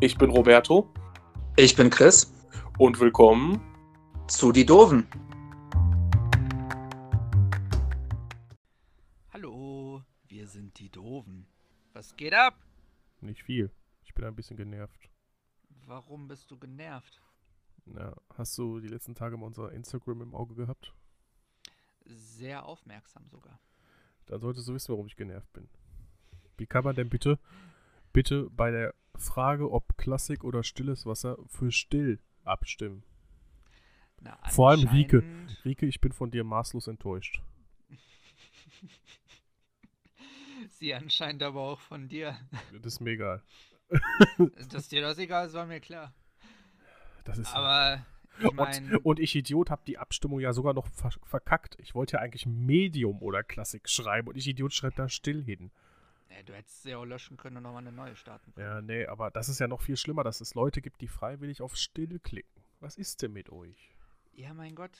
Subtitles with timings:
[0.00, 0.92] Ich bin Roberto
[1.56, 2.32] Ich bin Chris.
[2.78, 3.60] und willkommen.
[4.28, 5.06] Zu die Doofen.
[9.32, 11.46] Hallo, wir sind die Doofen.
[11.92, 12.58] Was geht ab?
[13.20, 13.70] Nicht viel.
[14.04, 15.10] Ich bin ein bisschen genervt.
[15.86, 17.22] Warum bist du genervt?
[17.86, 20.92] Ja, hast du die letzten Tage mal unser Instagram im Auge gehabt?
[22.04, 23.60] Sehr aufmerksam sogar.
[24.26, 25.68] Dann solltest du wissen, warum ich genervt bin.
[26.56, 27.38] Wie kann man denn bitte,
[28.12, 33.02] bitte bei der Frage, ob Klassik oder stilles Wasser für still abstimmen?
[34.20, 35.18] Na, Vor allem Rike.
[35.18, 37.42] anscheinend- Rike, ich bin von dir maßlos enttäuscht.
[40.70, 42.36] Sie anscheinend aber auch von dir.
[42.72, 43.42] Das ist mir egal.
[44.70, 46.12] Dass dir das egal ist, war mir klar.
[47.24, 48.04] Das ist Aber
[48.40, 51.76] ich meine, und, und ich Idiot habe die Abstimmung ja sogar noch ver verkackt.
[51.78, 55.70] Ich wollte ja eigentlich Medium oder Klassik schreiben und ich Idiot schreibt da still hin.
[56.28, 58.66] Äh, du hättest sie auch löschen können und nochmal eine neue starten können.
[58.66, 61.62] Ja, nee, aber das ist ja noch viel schlimmer, dass es Leute gibt, die freiwillig
[61.62, 62.62] auf still klicken.
[62.80, 63.94] Was ist denn mit euch?
[64.32, 64.98] Ja, mein Gott.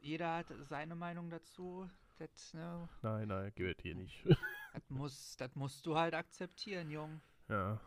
[0.00, 1.88] Jeder hat seine Meinung dazu.
[2.18, 4.24] Das, ne, Nein, nein, gehört hier nicht.
[4.72, 7.20] das, muss, das musst du halt akzeptieren, Jung.
[7.48, 7.80] ja.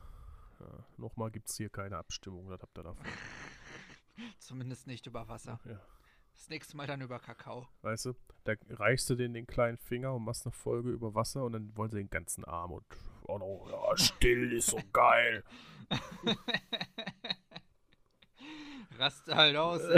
[0.60, 0.86] ja.
[0.98, 3.06] Nochmal gibt es hier keine Abstimmung, das habt ihr davon.
[4.40, 5.60] Zumindest nicht über Wasser.
[5.66, 5.80] Ja.
[6.38, 7.68] Das nächste Mal dann über Kakao.
[7.82, 11.44] Weißt du, da reichst du denen den kleinen Finger und machst eine Folge über Wasser
[11.44, 12.86] und dann wollen sie den ganzen Arm und
[13.24, 15.44] oh no, ja, still ist so geil.
[18.98, 19.82] Raste halt aus.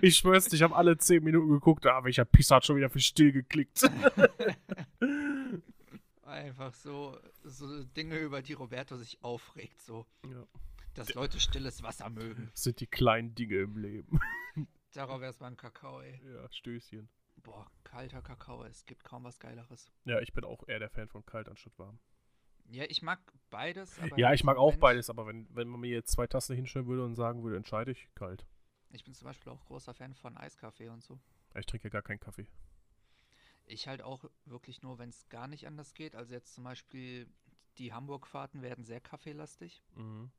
[0.00, 3.00] Ich schwör's ich habe alle 10 Minuten geguckt, ah, welcher Pisser hat schon wieder für
[3.00, 3.82] still geklickt.
[6.22, 10.06] Einfach so, so Dinge, über die Roberto sich aufregt, so.
[10.24, 10.46] Ja.
[10.94, 12.48] Dass Leute stilles Wasser mögen.
[12.52, 14.20] Das sind die kleinen Dinge im Leben.
[14.92, 16.20] Darauf erstmal ein Kakao, ey.
[16.34, 17.08] Ja, Stößchen.
[17.36, 19.90] Boah, kalter Kakao, es gibt kaum was Geileres.
[20.04, 21.98] Ja, ich bin auch eher der Fan von kalt anstatt warm.
[22.68, 23.20] Ja, ich mag
[23.50, 26.54] beides, aber Ja, ich mag auch beides, aber wenn, wenn man mir jetzt zwei Tassen
[26.54, 28.46] hinstellen würde und sagen würde, entscheide ich, kalt.
[28.90, 31.18] Ich bin zum Beispiel auch großer Fan von Eiskaffee und so.
[31.58, 32.46] Ich trinke ja gar keinen Kaffee.
[33.64, 36.14] Ich halt auch wirklich nur, wenn es gar nicht anders geht.
[36.14, 37.26] Also jetzt zum Beispiel
[37.78, 40.30] die Hamburg-Fahrten werden sehr kaffeelastig, Mhm.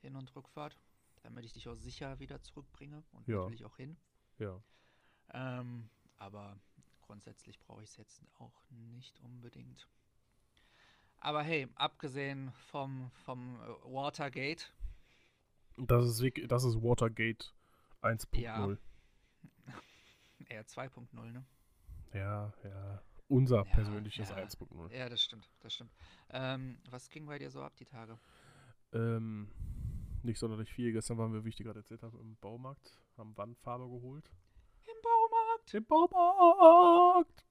[0.00, 0.78] Hin- und Rückfahrt,
[1.22, 3.38] damit ich dich auch sicher wieder zurückbringe und Ja.
[3.38, 3.96] natürlich auch hin.
[4.38, 4.60] Ja.
[5.32, 6.58] Ähm, aber
[7.02, 9.88] grundsätzlich brauche ich es jetzt auch nicht unbedingt.
[11.18, 14.72] Aber hey, abgesehen vom, vom äh, Watergate,
[15.76, 17.52] Das ist, das ist Watergate
[18.02, 18.40] 1.0.
[18.40, 18.76] Ja.
[20.48, 21.44] eher 2.0, ne?
[22.12, 23.02] Ja, ja.
[23.28, 24.36] Unser Ja, persönliches ja.
[24.36, 24.92] 1.0.
[24.92, 25.92] Ja, das stimmt, das stimmt.
[26.30, 28.18] Ähm, was ging bei dir so ab die Tage?
[28.92, 29.48] Ähm,
[30.22, 30.92] nicht sonderlich viel.
[30.92, 34.30] Gestern waren wir, wie ich dir gerade erzählt habe, im Baumarkt, haben Wandfarbe geholt.
[34.86, 35.74] Im Baumarkt!
[35.74, 37.44] Im Baumarkt!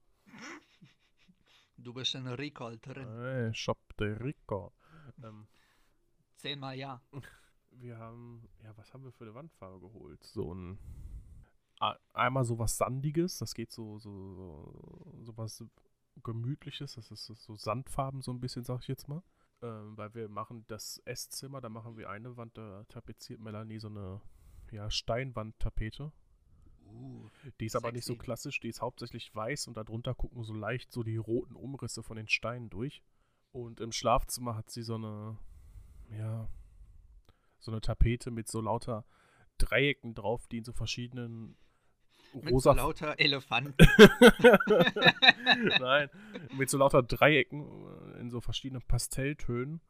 [1.78, 3.08] Du bist ein Recall drin.
[3.08, 4.74] Hey, Shop de Rico.
[5.24, 5.48] Ähm,
[6.36, 7.02] Zehnmal ja.
[7.72, 10.24] wir haben, ja, was haben wir für eine Wandfarbe geholt?
[10.24, 10.80] So ein,
[12.14, 15.64] einmal so was Sandiges, das geht so, so, so, so was
[16.24, 19.22] Gemütliches, das ist so Sandfarben so ein bisschen, sag ich jetzt mal.
[19.62, 23.88] Ähm, weil wir machen das Esszimmer, da machen wir eine Wand, da tapeziert Melanie so
[23.88, 24.22] eine,
[24.72, 26.12] ja, Steinwandtapete.
[26.86, 27.28] Uh,
[27.60, 28.24] Die ist aber nicht so Sexy.
[28.24, 32.18] klassisch, die ist hauptsächlich weiß und darunter gucken so leicht so die roten Umrisse von
[32.18, 33.04] den Steinen durch.
[33.52, 35.38] Und im Schlafzimmer hat sie so eine,
[36.12, 36.48] ja,
[37.60, 39.06] so eine Tapete mit so lauter
[39.58, 41.58] Dreiecken drauf, die in so verschiedenen
[42.34, 42.72] mit rosa.
[42.72, 43.74] so lauter Elefanten.
[45.80, 46.10] Nein,
[46.54, 47.66] mit so lauter Dreiecken
[48.16, 49.82] äh, in so verschiedenen Pastelltönen.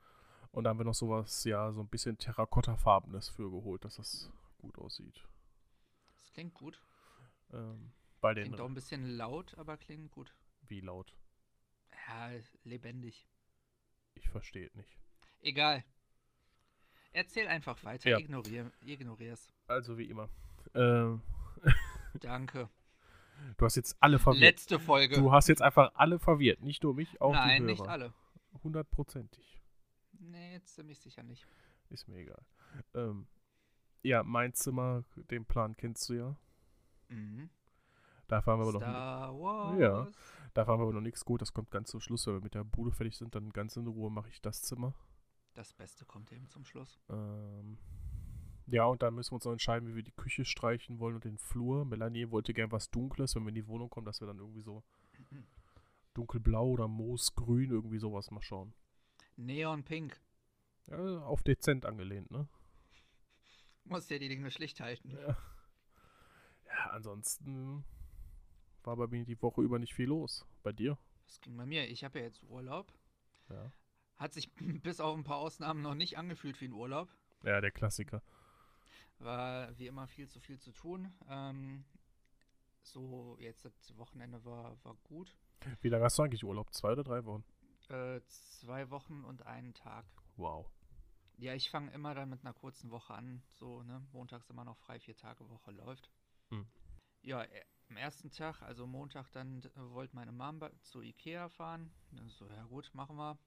[0.52, 4.32] Und da haben wir noch sowas, ja, so ein bisschen Terrakottafarbenes für geholt, dass das
[4.58, 5.22] gut aussieht.
[6.20, 6.82] Das klingt gut.
[7.54, 10.34] Ähm, bei den, Klingt auch ein bisschen laut, aber klingt gut.
[10.68, 11.14] wie laut?
[12.08, 12.32] Ja,
[12.64, 13.28] lebendig.
[14.16, 14.98] Ich verstehe es nicht.
[15.42, 15.84] Egal.
[17.12, 18.10] Erzähl einfach weiter.
[18.10, 18.18] Ja.
[18.18, 19.52] Ignorier, ignorier's.
[19.68, 20.30] Also wie immer.
[20.74, 21.22] Ähm,
[22.24, 22.70] Danke.
[23.58, 24.42] du hast jetzt alle verwirrt.
[24.42, 25.16] Letzte Folge.
[25.16, 26.62] Du hast jetzt einfach alle verwirrt.
[26.62, 27.92] Nicht nur mich, auch Nein, die nicht Hörer.
[27.92, 28.14] alle.
[28.64, 29.62] Hundertprozentig.
[30.20, 31.46] Nee, jetzt ziemlich sicher nicht.
[31.90, 32.42] Ist mir egal.
[32.94, 33.28] Ähm,
[34.04, 36.36] ja, mein Zimmer, den Plan kennst du ja.
[37.10, 37.50] Mhm.
[38.28, 39.80] Da fahren wir aber noch.
[39.80, 40.08] Ja.
[40.54, 41.42] da fahren wir aber noch nichts gut.
[41.42, 43.36] Das kommt ganz zum Schluss, wenn wir mit der Bude fertig sind.
[43.36, 44.94] Dann ganz in Ruhe mache ich das Zimmer.
[45.54, 47.00] Das Beste kommt eben zum Schluss.
[47.10, 47.78] Ähm,
[48.68, 51.24] ja, und dann müssen wir uns noch entscheiden, wie wir die Küche streichen wollen und
[51.24, 51.86] den Flur.
[51.86, 54.62] Melanie wollte gern was Dunkles, wenn wir in die Wohnung kommen, dass wir dann irgendwie
[54.62, 54.84] so
[56.14, 58.74] dunkelblau oder moosgrün, irgendwie sowas mal schauen.
[59.38, 60.20] Neon Pink.
[60.88, 62.48] Ja, auf dezent angelehnt, ne?
[63.86, 65.12] Muss ja die Dinge schlicht halten.
[65.12, 65.38] Ja.
[66.66, 67.86] Ja, ansonsten
[68.84, 70.46] war bei mir die Woche über nicht viel los.
[70.64, 70.98] Bei dir?
[71.26, 71.88] Das ging bei mir.
[71.90, 72.92] Ich habe ja jetzt Urlaub.
[73.50, 73.72] Ja.
[74.18, 74.54] Hat sich
[74.84, 77.10] bis auf ein paar Ausnahmen noch nicht angefühlt wie ein Urlaub.
[77.44, 78.22] Ja, der Klassiker.
[79.20, 81.12] War wie immer viel zu viel zu tun.
[81.28, 81.86] Ähm,
[82.82, 85.36] so, jetzt das Wochenende war, war gut.
[85.82, 86.74] Wie lange hast du eigentlich Urlaub?
[86.74, 87.44] Zwei oder drei Wochen?
[87.90, 90.06] Äh, zwei Wochen und einen Tag.
[90.36, 90.70] Wow.
[91.38, 93.44] Ja, ich fange immer dann mit einer kurzen Woche an.
[93.50, 94.06] So, ne?
[94.12, 96.10] Montags immer noch frei, vier Tage Woche läuft.
[96.50, 96.68] Hm.
[97.22, 101.92] Ja, äh, am ersten Tag, also Montag, dann äh, wollte meine Mom zu Ikea fahren.
[102.28, 103.38] So, ja gut, machen wir.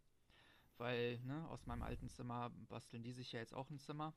[0.78, 4.14] Weil, ne, aus meinem alten Zimmer basteln die sich ja jetzt auch ein Zimmer.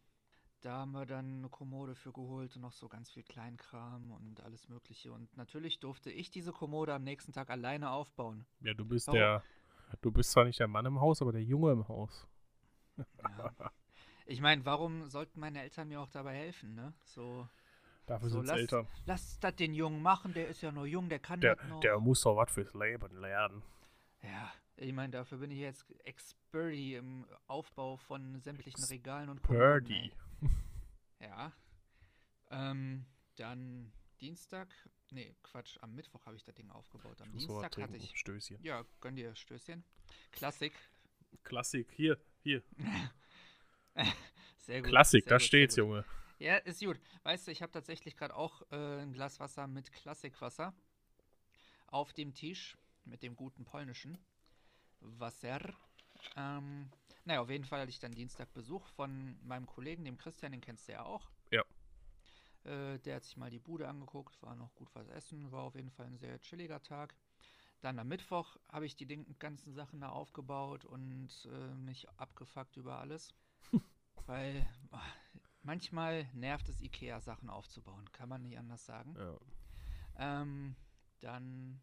[0.64, 4.40] Da haben wir dann eine Kommode für geholt und noch so ganz viel Kleinkram und
[4.42, 5.12] alles Mögliche.
[5.12, 8.46] Und natürlich durfte ich diese Kommode am nächsten Tag alleine aufbauen.
[8.62, 9.20] Ja, du bist Warum?
[9.20, 9.44] der.
[10.02, 12.26] Du bist zwar nicht der Mann im Haus, aber der Junge im Haus.
[12.98, 13.54] Ja.
[14.26, 16.94] Ich meine, warum sollten meine Eltern mir auch dabei helfen, ne?
[17.04, 17.48] So,
[18.06, 18.88] Dafür So, sind lass- Eltern.
[19.06, 21.80] lass das den Jungen machen, der ist ja nur jung, der kann Der, das noch.
[21.82, 23.62] der muss doch was fürs Leben lernen.
[24.22, 30.12] Ja, ich meine, dafür bin ich jetzt Experty im Aufbau von sämtlichen Regalen und Purdy.
[31.20, 31.54] Ja.
[32.52, 33.06] Ähm,
[33.38, 34.68] dann Dienstag,
[35.12, 37.22] nee, Quatsch, am Mittwoch habe ich das Ding aufgebaut.
[37.22, 38.62] Am Dienstag hatte ich, Stößchen.
[38.62, 39.86] ja, gönn dir Stößchen.
[40.32, 40.74] Klassik.
[41.44, 41.90] Klassik.
[41.94, 42.62] Hier, hier.
[44.58, 44.90] Sehr gut.
[44.90, 45.76] Klassik, sehr da gut, steht's.
[45.76, 46.06] Junge.
[46.40, 47.00] Ja, ist gut.
[47.24, 50.74] Weißt du, ich habe tatsächlich gerade auch äh, ein Glas Wasser mit Klassikwasser
[51.88, 54.18] auf dem Tisch mit dem guten polnischen
[55.00, 55.74] Wasser.
[56.38, 56.90] Ähm,
[57.26, 60.62] naja, auf jeden Fall hatte ich dann Dienstag Besuch von meinem Kollegen, dem Christian, den
[60.62, 61.30] kennst du ja auch.
[61.52, 61.64] Ja.
[62.64, 65.76] Äh, der hat sich mal die Bude angeguckt, war noch gut was essen, war auf
[65.76, 67.16] jeden Fall ein sehr chilliger Tag.
[67.82, 69.08] Dann am Mittwoch habe ich die
[69.40, 73.34] ganzen Sachen da aufgebaut und äh, mich abgefuckt über alles.
[74.26, 74.66] Weil
[75.64, 78.10] manchmal nervt es Ikea, Sachen aufzubauen.
[78.14, 79.16] Kann man nicht anders sagen.
[79.18, 79.38] Ja.
[80.18, 80.78] Ähm,
[81.20, 81.82] dann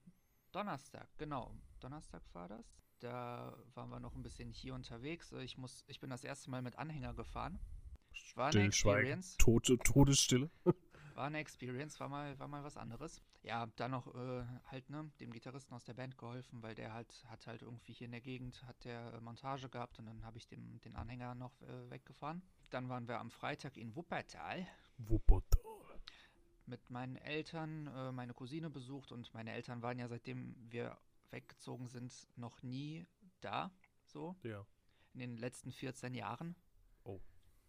[0.53, 1.55] Donnerstag, genau.
[1.81, 2.81] Donnerstag war das.
[3.01, 5.33] Da waren wir noch ein bisschen hier unterwegs.
[5.33, 7.59] Ich, muss, ich bin das erste Mal mit Anhänger gefahren.
[8.35, 8.65] War eine.
[8.65, 9.37] Experience.
[9.39, 10.51] Tote, Todesstille.
[11.15, 13.21] War eine Experience, war mal, war mal was anderes.
[13.43, 17.27] Ja, dann noch äh, halt, ne, dem Gitarristen aus der Band geholfen, weil der halt,
[17.29, 20.39] hat halt irgendwie hier in der Gegend, hat der äh, Montage gehabt und dann habe
[20.39, 22.43] ich dem, den Anhänger noch äh, weggefahren.
[22.71, 24.67] Dann waren wir am Freitag in Wuppertal
[24.99, 25.61] Wuppertal.
[26.67, 30.97] mit meinen Eltern, äh, meine Cousine besucht und meine Eltern waren ja seitdem wir
[31.33, 33.07] weggezogen sind noch nie
[33.41, 33.73] da,
[34.05, 34.67] so Ja.
[35.15, 36.55] in den letzten 14 Jahren.
[37.05, 37.21] Oh.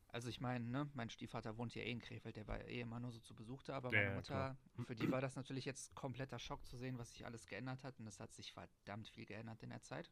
[0.08, 3.00] Also ich meine, ne, mein Stiefvater wohnt ja eh in Krefeld, der war eh immer
[3.00, 4.86] nur so zu Besuch da, aber Ja, meine Mutter, klar.
[4.86, 7.98] für die war das natürlich jetzt kompletter Schock zu sehen, was sich alles geändert hat
[8.00, 10.12] und es hat sich verdammt viel geändert in der Zeit.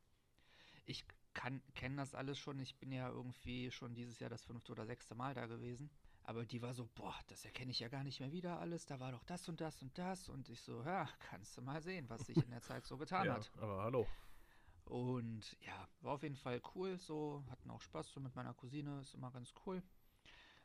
[0.85, 4.71] Ich kann kenne das alles schon, ich bin ja irgendwie schon dieses Jahr das fünfte
[4.71, 5.89] oder sechste Mal da gewesen.
[6.29, 8.85] Aber die war so, boah, das erkenne ich ja gar nicht mehr wieder alles.
[8.85, 10.29] Da war doch das und das und das.
[10.29, 13.25] Und ich so, ja, kannst du mal sehen, was sich in der Zeit so getan
[13.25, 13.49] ja, hat.
[13.59, 14.05] aber hallo.
[14.85, 16.99] Und ja, war auf jeden Fall cool.
[16.99, 19.81] So, hatten auch Spaß so mit meiner Cousine, ist immer ganz cool.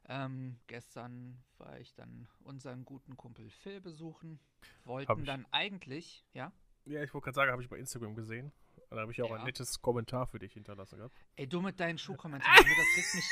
[0.06, 4.40] Ähm, gestern war ich dann unseren guten Kumpel Phil besuchen.
[4.84, 6.52] Wollten dann eigentlich, ja.
[6.84, 8.52] Ja, ich wollte gerade sagen, habe ich bei Instagram gesehen.
[8.90, 9.36] Da habe ich auch Ja.
[9.36, 11.16] ein nettes Kommentar für dich hinterlassen gehabt.
[11.36, 13.24] Ey, du mit deinen Schuhkommentaren, das regt mich.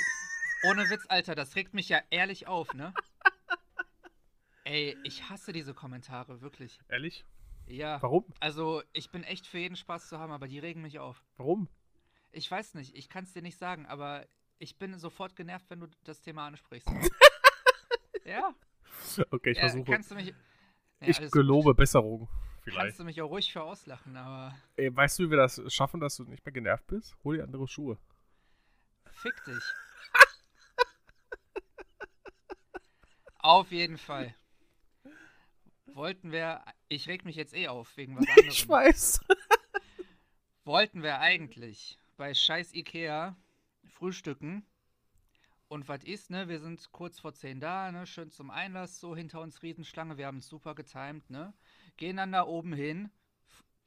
[0.65, 2.93] Ohne Witz, Alter, das regt mich ja ehrlich auf, ne?
[4.65, 6.79] Ey, ich hasse diese Kommentare, wirklich.
[6.89, 7.25] Ehrlich?
[7.67, 8.01] Ja.
[8.03, 8.25] Warum?
[8.41, 11.23] Also, ich bin echt für jeden Spaß zu haben, aber die regen mich auf.
[11.37, 11.69] Warum?
[12.31, 14.27] Ich weiß nicht, ich kann es dir nicht sagen, aber
[14.59, 16.89] ich bin sofort genervt, wenn du das Thema ansprichst.
[18.25, 18.55] ja,
[19.31, 19.91] Okay, ich ja versuche.
[19.91, 20.29] kannst du mich.
[21.01, 21.77] Ja, ich gelobe gut.
[21.79, 22.29] Besserung.
[22.29, 22.99] Kannst Vielleicht.
[23.01, 26.17] du mich auch ruhig für auslachen, aber Ey, weißt du, wie wir das schaffen, dass
[26.17, 27.17] du nicht mehr genervt bist?
[27.25, 27.99] Hol dir andere Schuhe.
[29.11, 29.63] fick dich.
[33.43, 34.35] Auf jeden Fall.
[35.87, 36.65] Wollten wir.
[36.89, 38.49] Ich reg mich jetzt eh auf wegen was anderem.
[38.49, 39.21] Ich weiß.
[40.65, 43.37] Wollten wir eigentlich bei scheiß Ikea
[43.85, 44.65] frühstücken.
[45.69, 46.49] Und was ist, ne?
[46.49, 48.07] Wir sind kurz vor 10 da, ne?
[48.07, 50.19] Schön zum Einlass, so hinter uns Riesenschlange.
[50.19, 51.55] Wir haben es super getimt, ne?
[51.97, 53.11] Gehen dann da oben hin.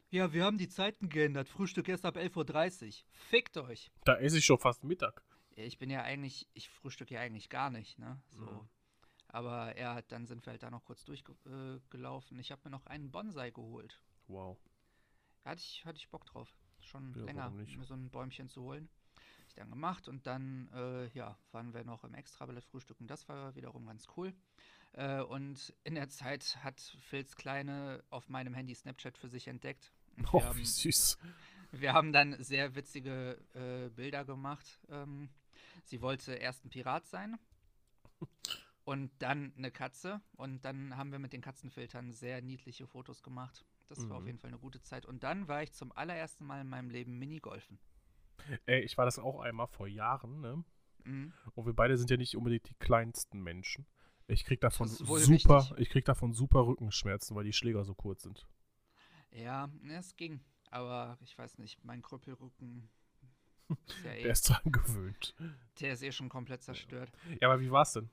[0.09, 1.47] Ja, wir haben die Zeiten geändert.
[1.47, 3.05] Frühstück erst ab 11.30 Uhr.
[3.12, 3.91] Fickt euch.
[4.03, 5.24] Da esse ich schon fast Mittag.
[5.55, 8.19] Ich bin ja eigentlich, ich frühstücke ja eigentlich gar nicht, ne?
[8.31, 8.45] So.
[8.45, 8.69] Mhm.
[9.35, 12.37] Aber ja, dann sind wir halt da noch kurz durchgelaufen.
[12.37, 14.01] Äh, ich habe mir noch einen Bonsai geholt.
[14.27, 14.57] Wow.
[15.43, 16.55] Hatte ich, hatte ich Bock drauf.
[16.79, 18.89] Schon Ja, länger, mir so ein Bäumchen zu holen.
[19.15, 23.07] Hab ich dann gemacht und dann, äh, ja, waren wir noch im Extraballett frühstücken.
[23.07, 24.33] Das war wiederum ganz cool.
[24.93, 29.91] Äh, und in der Zeit hat Phils Kleine auf meinem Handy Snapchat für sich entdeckt.
[30.17, 31.17] Und Oh, wir, haben, wie süß.
[31.71, 34.79] wir haben dann sehr witzige äh, Bilder gemacht.
[34.89, 35.29] Ähm,
[35.83, 37.37] sie wollte erst ein Pirat sein
[38.85, 40.21] und dann eine Katze.
[40.37, 43.65] Und dann haben wir mit den Katzenfiltern sehr niedliche Fotos gemacht.
[43.87, 44.27] Das war auf Mhm.
[44.27, 45.05] jeden Fall eine gute Zeit.
[45.05, 47.77] Und dann war ich zum allerersten Mal in meinem Leben Minigolfen.
[48.65, 50.63] Ey, ich war das auch einmal vor Jahren, ne?
[51.03, 51.33] Mhm.
[51.53, 53.85] Und wir beide sind ja nicht unbedingt die kleinsten Menschen.
[54.27, 55.15] Ich krieg davon super,
[55.59, 55.77] richtig.
[55.77, 58.47] ich krieg davon super Rückenschmerzen, weil die Schläger so kurz sind.
[59.31, 60.41] Ja, es ging.
[60.71, 62.89] Aber ich weiß nicht, mein Krüppelrücken
[63.87, 65.35] ist ja eh, Der ist dran gewöhnt.
[65.79, 67.11] der ist eh schon komplett zerstört.
[67.39, 68.09] Ja, aber wie war's denn?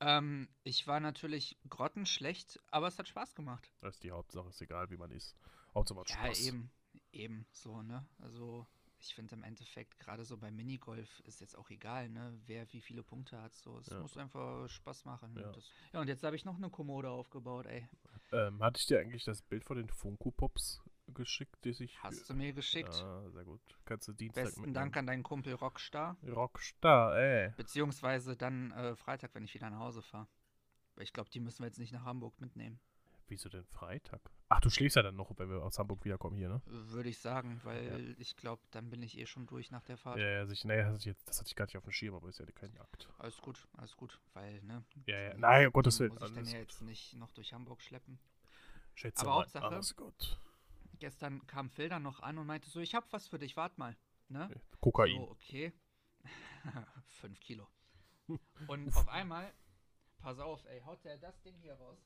[0.00, 3.70] Ähm, ich war natürlich grottenschlecht, aber es hat Spaß gemacht.
[3.80, 5.36] Das ist die Hauptsache, ist egal, wie man ist.
[5.74, 6.40] Hauptsache macht Ja, Spaß.
[6.40, 6.70] eben,
[7.12, 8.06] eben so, ne?
[8.18, 8.66] Also,
[8.98, 12.38] ich finde im Endeffekt, gerade so beim Minigolf ist jetzt auch egal, ne?
[12.46, 13.78] Wer wie viele Punkte hat, so.
[13.78, 14.00] Es Ja.
[14.00, 15.36] muss einfach Spaß machen.
[15.38, 15.52] Ja.
[15.52, 17.88] Das, ja, und jetzt habe ich noch eine Kommode aufgebaut, ey.
[18.32, 22.02] Ähm, hatte ich dir eigentlich das Bild von den Funko Pops geschickt, die sich.
[22.02, 22.94] Hast du mir geschickt?
[22.94, 23.60] Ja, sehr gut.
[23.84, 26.16] Kannst du Dienstag Besten Dank an deinen Kumpel Rockstar.
[26.26, 27.52] Rockstar, ey.
[27.56, 30.28] Beziehungsweise dann äh, Freitag, wenn ich wieder nach Hause fahre.
[30.94, 32.80] Weil ich glaube, die müssen wir jetzt nicht nach Hamburg mitnehmen.
[33.28, 34.20] Wieso denn Freitag?
[34.48, 36.60] Ach, du schläfst ja dann noch, wenn wir aus Hamburg wiederkommen hier, ne?
[36.66, 40.18] Würde ich sagen, weil ich glaube, dann bin ich eh schon durch nach der Fahrt.
[40.18, 41.92] Ja, ja, sich, nee, das hatte ich jetzt, das hatte ich gar nicht auf dem
[41.92, 43.08] Schirm, aber ist ja kein Akt.
[43.18, 44.84] Alles gut, alles gut, weil, ne?
[45.06, 47.80] Ja, ja, nein, um Gottes Willen, Muss ich dann ja jetzt nicht noch durch Hamburg
[47.82, 48.18] schleppen.
[48.94, 50.40] Schätze Aber mal, Hauptsache- alles gut.
[51.00, 53.78] Gestern kam Phil dann noch an und meinte so, ich hab was für dich, wart
[53.78, 53.96] mal.
[54.28, 54.50] Ne?
[54.80, 55.16] Kokain.
[55.16, 55.72] So, okay.
[57.20, 57.66] Fünf Kilo.
[58.68, 59.52] Und auf einmal,
[60.18, 61.98] pass auf, ey, haut der das Ding hier raus.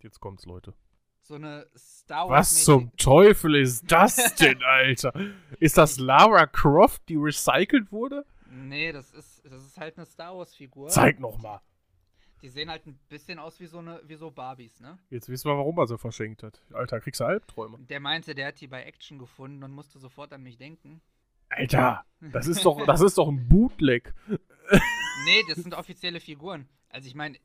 [0.00, 0.74] Jetzt kommt's, Leute.
[1.22, 2.52] So eine Star Wars.
[2.52, 5.12] Was zum Teufel ist das denn, Alter?
[5.58, 8.24] Ist das Lara Croft, die recycelt wurde?
[8.50, 10.88] Nee, das ist, das ist halt eine Star Wars Figur.
[10.88, 11.60] Zeig noch mal.
[12.42, 14.98] Die sehen halt ein bisschen aus wie so eine, wie so Barbies, ne?
[15.10, 16.60] Jetzt wissen wir, warum er sie verschenkt hat.
[16.72, 17.78] Alter, kriegst du Albträume.
[17.78, 21.00] Der meinte, der hat die bei Action gefunden und musste sofort an mich denken.
[21.48, 24.14] Alter, das ist doch, das ist doch ein Bootleg.
[25.24, 26.68] Nee, das sind offizielle Figuren.
[26.88, 27.38] Also ich meine,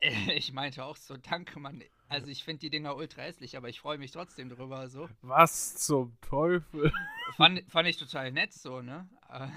[0.34, 1.82] ich meinte auch so, danke, Mann.
[2.08, 5.08] Also ich finde die Dinger ultra hässlich, aber ich freue mich trotzdem drüber, so.
[5.22, 6.92] Was zum Teufel?
[7.36, 9.08] Fand, fand ich total nett, so, ne?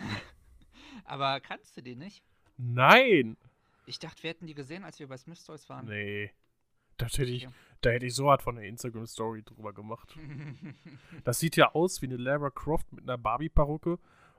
[1.06, 2.24] Aber kannst du die nicht?
[2.58, 3.38] Nein.
[3.88, 5.86] Ich dachte, wir hätten die gesehen, als wir bei Smith Toys waren.
[5.88, 6.32] Nee.
[6.98, 7.56] Das hätte ich, Okay.
[7.82, 10.16] da hätte ich so hart von der Instagram-Story drüber gemacht.
[11.24, 13.98] Das sieht ja aus wie eine Lara Croft mit einer Barbie-Perücke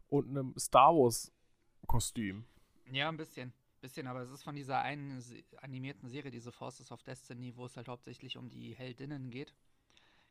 [0.09, 2.45] und einem Star Wars-Kostüm.
[2.91, 3.53] ja, ein bisschen.
[3.81, 5.23] Bisschen, aber es ist von dieser einen
[5.63, 9.55] animierten Serie, diese Forces of Destiny, wo es halt hauptsächlich um die Heldinnen geht.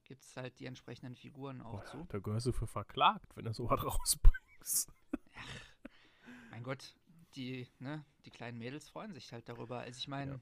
[0.03, 2.05] Gibt es halt die entsprechenden Figuren auch zu.
[2.09, 4.91] Da gehörst du für verklagt, wenn du sowas rausbringst.
[6.51, 6.93] Mein Gott,
[7.37, 9.79] die, ne, die kleinen Mädels freuen sich halt darüber.
[9.79, 10.39] Also ich meine, Ja.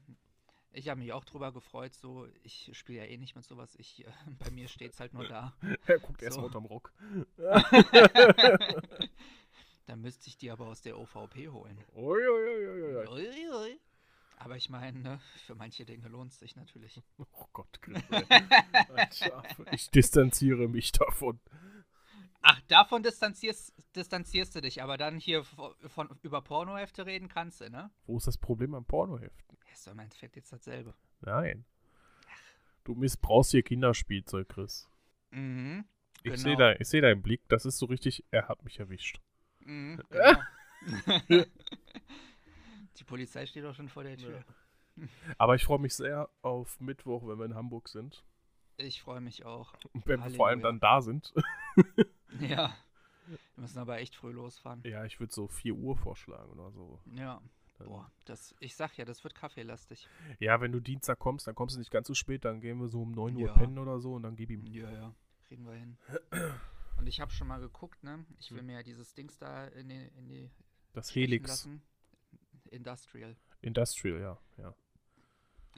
[0.72, 3.74] ich habe mich auch drüber gefreut, so, ich spiele ja eh nicht mit sowas.
[3.76, 4.10] Ich, äh,
[4.40, 5.54] bei mir steht es halt nur da.
[5.86, 6.40] Er guckt erst So.
[6.40, 6.92] mal unterm Rock.
[9.86, 11.78] Dann müsste ich die aber aus der OVP holen.
[11.94, 13.80] Ui, ui, ui.
[14.38, 17.00] Aber ich meine, ne, für manche Dinge lohnt es sich natürlich.
[17.18, 17.78] Oh Gott.
[18.94, 21.40] Alter, ich distanziere mich davon.
[22.48, 27.60] Ach, davon distanzierst, distanzierst du dich, aber dann hier von, von über Pornohefte reden kannst
[27.60, 27.90] du, ne?
[28.06, 29.58] Wo ist das Problem am Pornoheften?
[29.66, 30.94] Ja, Ist doch im Endeffekt jetzt dasselbe.
[31.22, 31.64] Nein.
[32.84, 34.88] Du missbrauchst hier Kinderspielzeug, Chris.
[35.30, 35.86] Mhm.
[36.22, 36.56] Ich Genau.
[36.56, 39.20] sehe ich seh deinen Blick, das ist so richtig, er hat mich erwischt.
[39.58, 40.00] Mhm,
[41.28, 41.44] genau.
[42.96, 44.44] Die Polizei steht auch schon vor der Tür.
[45.36, 48.24] Aber ich freue mich sehr auf Mittwoch, wenn wir in Hamburg sind.
[48.78, 49.72] Ich freue mich auch.
[49.92, 50.72] Und wenn wir vor allem Halleluja.
[50.72, 51.32] dann da sind.
[52.40, 52.74] Ja.
[53.28, 54.82] Wir müssen aber echt früh losfahren.
[54.84, 57.00] Ja, ich würde so 4 Uhr vorschlagen oder so.
[57.14, 57.40] Ja.
[57.78, 60.08] Dann- Boah, das, ich sag ja, das wird kaffeelastig.
[60.38, 62.88] Ja, wenn du Dienstag kommst, dann kommst du nicht ganz so spät, dann gehen wir
[62.88, 63.52] so um 9 Uhr Ja.
[63.54, 64.64] pennen oder so und dann gib ihm.
[64.66, 65.14] Ja, ja.
[65.48, 65.96] Kriegen wir hin.
[66.98, 68.24] Und ich habe schon mal geguckt, ne?
[68.38, 68.66] Ich will Hm.
[68.66, 70.50] mir ja dieses Dings da in die, in die
[70.94, 71.82] Das Helix lassen.
[72.70, 73.36] Industrial.
[73.60, 74.38] Industrial, ja.
[74.56, 74.74] ja.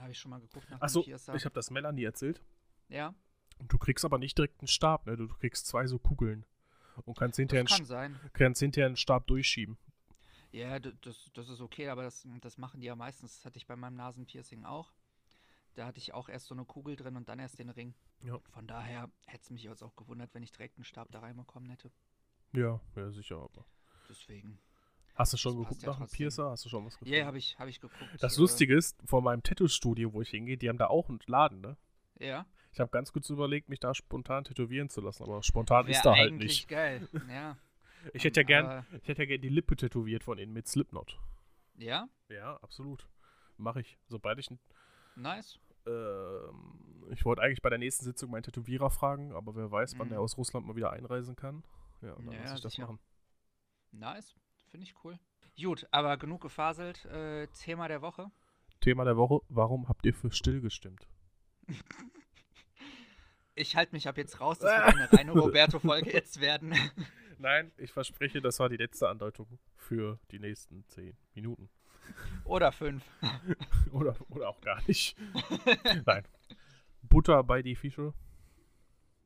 [0.00, 2.40] Habe ich schon mal geguckt Achso, ich habe das Melanie erzählt.
[2.88, 3.14] Ja,
[3.58, 5.16] Und du kriegst aber nicht direkt einen Stab, ne?
[5.16, 6.44] Du kriegst zwei so Kugeln.
[7.04, 8.20] Und kannst hinterher, das einen, kann sein.
[8.32, 9.78] Kannst hinterher einen Stab durchschieben.
[10.50, 13.36] Ja, das, das ist okay, aber das, das machen die ja meistens.
[13.36, 14.92] Das hatte ich bei meinem Nasenpiercing auch.
[15.74, 17.94] Da hatte ich auch erst so eine Kugel drin und dann erst den Ring.
[18.24, 18.38] Ja.
[18.50, 21.70] Von daher hätte es mich jetzt auch gewundert, wenn ich direkt einen Stab da reinbekommen
[21.70, 21.92] hätte.
[22.52, 23.64] Ja, ja, sicher, aber.
[24.08, 24.58] Deswegen.
[25.14, 26.16] Hast du schon Das geguckt ja nach trotzdem.
[26.16, 26.50] Piercer?
[26.50, 27.14] Hast du schon was Ja, gefunden?
[27.14, 28.10] yeah, habe ich, hab ich geguckt.
[28.20, 31.20] Das äh, Lustige ist, vor meinem Tattoo-Studio, wo ich hingehe, die haben da auch einen
[31.26, 31.76] Laden, ne?
[32.18, 35.96] Ja, Ich habe ganz kurz überlegt, mich da spontan tätowieren zu lassen, aber spontan wäre
[35.96, 36.68] ist da halt nicht.
[36.68, 37.08] geil.
[37.30, 37.56] Ja.
[38.14, 41.18] Ich hätte ja gern, ich hätte ja gern die Lippe tätowiert von innen mit Slipknot.
[41.76, 43.08] Ja, Ja, absolut.
[43.56, 43.98] Mache ich.
[44.08, 44.48] Sobald ich.
[45.16, 45.58] nice.
[45.86, 50.08] Ähm, ich wollte eigentlich bei der nächsten Sitzung meinen Tätowierer fragen, aber wer weiß, wann
[50.08, 50.10] Mhm.
[50.10, 51.64] der aus Russland mal wieder einreisen kann.
[52.02, 52.86] Ja, dann Ja, muss ich das sicher.
[52.86, 52.98] machen.
[53.90, 54.34] Nice.
[54.70, 55.18] Finde ich cool.
[55.60, 57.04] Gut, aber genug gefaselt.
[57.06, 58.30] Äh, Thema der Woche.
[58.80, 61.08] Thema der Woche: Warum habt ihr für still gestimmt?
[63.58, 64.58] Ich halte mich ab jetzt raus.
[64.60, 66.74] Das wird eine reine Roberto-Folge jetzt werden.
[67.38, 71.68] Nein, ich verspreche, das war die letzte Andeutung für die nächsten zehn Minuten.
[72.44, 73.04] Oder fünf.
[73.92, 75.16] oder, oder auch gar nicht.
[76.06, 76.24] Nein.
[77.02, 78.14] Butter bei die Fische.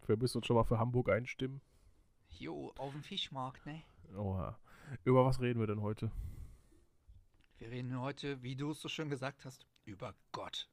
[0.06, 1.61] Wir müssen uns schon mal für Hamburg einstimmen.
[2.30, 3.82] Jo, auf dem Fischmarkt, ne?
[4.16, 4.58] Oha.
[5.04, 6.11] Über was reden wir denn heute?
[7.58, 10.68] Wir reden heute, wie du es so schön gesagt hast, über Gott.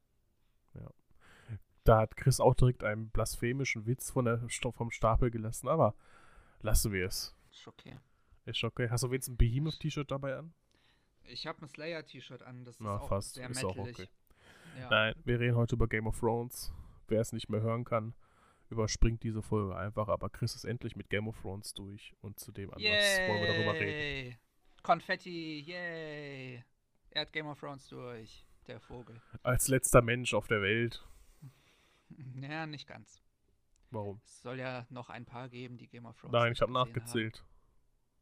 [1.83, 5.95] Da hat Chris auch direkt einen blasphemischen Witz von der, vom Stapel gelassen, aber
[6.62, 7.36] lassen wir es.
[7.51, 7.98] Ist okay.
[8.45, 8.89] Ist okay.
[8.89, 10.53] Hast du wenigstens ein Behemoth-T-Shirt dabei an?
[11.24, 13.36] Ich habe ein Slayer-T-Shirt an, das ist Na, auch fast.
[13.36, 14.07] sehr Ist auch okay.
[14.77, 14.89] Ja.
[14.89, 16.74] Nein, wir reden heute über Game of Thrones.
[17.07, 18.13] Wer es nicht mehr hören kann,
[18.69, 20.07] überspringt diese Folge einfach.
[20.07, 23.53] Aber Chris ist endlich mit Game of Thrones durch und zu dem Anlass wollen wir
[23.53, 23.88] darüber reden.
[23.88, 24.38] Yay!
[24.83, 26.63] Konfetti, yay!
[27.12, 29.21] Er hat Game of Thrones durch, der Vogel.
[29.43, 31.03] Als letzter Mensch auf der Welt.
[32.41, 33.21] Ja, nicht ganz.
[33.91, 34.21] Warum?
[34.23, 37.43] Es soll ja noch ein paar geben, die Game of Thrones Nein, ich habe nachgezählt.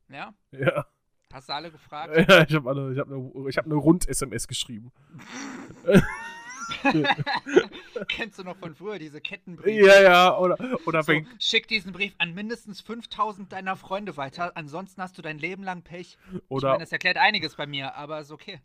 [0.08, 0.13] Haben.
[0.13, 0.34] Ja?
[0.51, 0.86] Ja.
[1.34, 2.15] Hast du alle gefragt?
[2.29, 4.91] ja ich habe eine, ich hab eine, ich hab eine Rund-SMS geschrieben.
[8.08, 9.86] Kennst du noch von früher diese Kettenbriefe?
[9.86, 14.51] Ja, ja, oder, oder So, wenn, schick diesen Brief an mindestens 5000 deiner Freunde weiter,
[14.56, 16.17] ansonsten hast du dein Leben lang Pech.
[16.34, 18.62] ich oder, meine, das erklärt einiges bei mir, aber ist okay.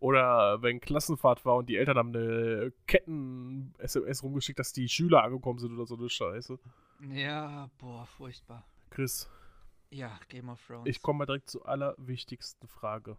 [0.00, 5.58] Oder wenn Klassenfahrt war und die Eltern haben eine Ketten-SMS rumgeschickt, dass die Schüler angekommen
[5.58, 6.58] sind oder so eine Scheiße.
[7.10, 8.64] Ja, boah, furchtbar.
[8.90, 9.28] Chris,
[9.90, 10.88] Ja, Game of Thrones.
[10.88, 13.16] ich komme mal direkt zur allerwichtigsten Frage.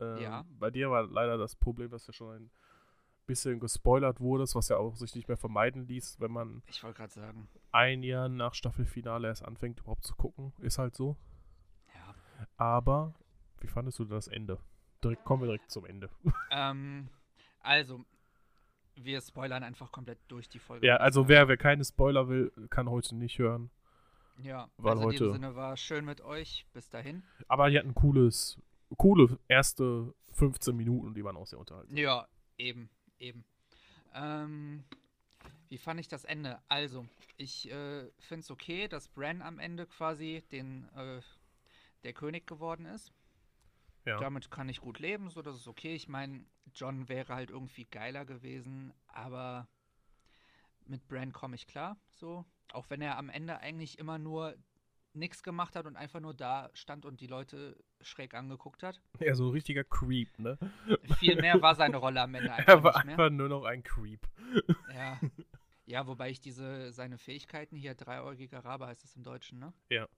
[0.00, 0.44] Ähm, Ja.
[0.58, 2.50] Bei dir war leider das Problem, dass ja schon ein
[3.26, 6.96] bisschen gespoilert wurdest, was ja auch sich nicht mehr vermeiden ließ, wenn man Ich wollte
[6.98, 10.52] gerade sagen, ein Jahr nach Staffelfinale erst anfängt, überhaupt zu gucken.
[10.58, 11.16] Ist halt so.
[11.94, 12.14] ja.
[12.56, 13.14] Aber
[13.60, 14.58] wie fandest du das Ende?
[15.02, 16.08] Direkt, kommen wir direkt zum Ende.
[16.50, 17.08] Ähm,
[17.60, 18.04] also,
[18.96, 20.86] wir spoilern einfach komplett durch die Folge.
[20.86, 23.70] ja, also wer, wer keine Spoiler will, kann heute nicht hören.
[24.38, 26.66] Ja, weil also in heute- diesem Sinne war schön mit euch.
[26.72, 27.22] Bis dahin.
[27.48, 28.58] Aber die hatten ein cooles,
[28.98, 31.96] coole erste 15 Minuten, die waren auch sehr unterhaltsam.
[31.96, 32.26] Ja,
[32.58, 33.44] eben, eben.
[34.14, 34.84] Ähm,
[35.68, 36.60] wie fand ich das Ende?
[36.68, 37.06] Also,
[37.38, 41.20] ich äh, finde es okay, dass Bran am Ende quasi den, äh,
[42.04, 43.10] der König geworden ist.
[44.04, 44.18] Ja.
[44.18, 45.94] Damit kann ich gut leben, so das ist okay.
[45.94, 49.68] Ich meine, John wäre halt irgendwie geiler gewesen, aber
[50.86, 52.44] mit Bran komme ich klar, so.
[52.72, 54.56] Auch wenn er am Ende eigentlich immer nur
[55.14, 59.00] nichts gemacht hat und einfach nur da stand und die Leute schräg angeguckt hat.
[59.20, 60.58] Ja, so ein richtiger Creep, ne?
[61.18, 63.12] Viel mehr war seine Rolle am Ende Er einfach war nicht mehr.
[63.18, 64.26] einfach nur noch ein Creep.
[64.94, 65.20] Ja.
[65.84, 69.72] Ja, wobei ich diese, seine Fähigkeiten hier, dreiäugiger Rabe heißt es im Deutschen, ne?
[69.90, 70.08] Ja.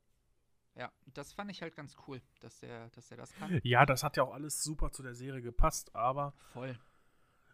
[0.76, 3.60] Ja, das fand ich halt ganz cool, dass der, dass der das kann.
[3.62, 6.76] Ja, das hat ja auch alles super zu der Serie gepasst, aber Voll.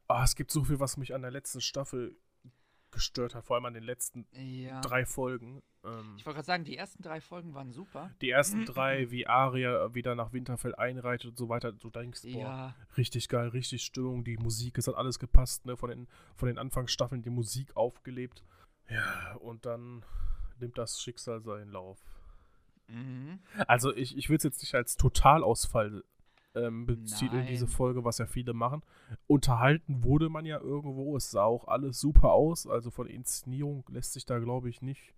[0.09, 2.17] ah, es gibt so viel, was mich an der letzten Staffel
[2.91, 4.81] gestört hat, vor allem an den letzten Ja.
[4.81, 5.63] drei Folgen.
[5.85, 8.11] Ähm, Ich wollte gerade sagen, die ersten drei Folgen waren super.
[8.21, 12.31] die ersten drei, wie Aria wieder nach Winterfell einreitet und so weiter, du denkst, boah,
[12.33, 16.49] Ja, richtig geil, richtig Stimmung, die Musik, es hat alles gepasst, ne, von den, von
[16.49, 18.43] den Anfangsstaffeln die Musik aufgelebt.
[18.89, 20.05] Ja, und dann
[20.59, 22.03] nimmt das Schicksal seinen Lauf.
[22.91, 23.39] Mhm.
[23.67, 26.05] Also ich, ich würde es jetzt nicht als Totalausfall
[26.55, 27.67] ähm, betiteln, diese.
[27.67, 28.83] Folge, was ja viele machen.
[29.27, 34.15] Unterhalten wurde man ja irgendwo, es sah auch alles super aus, also von Inszenierung lässt
[34.15, 35.15] sich da, glaube ich, nicht,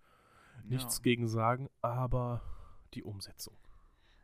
[0.64, 1.02] nichts ja.
[1.02, 2.42] gegen sagen, aber
[2.94, 3.56] die Umsetzung.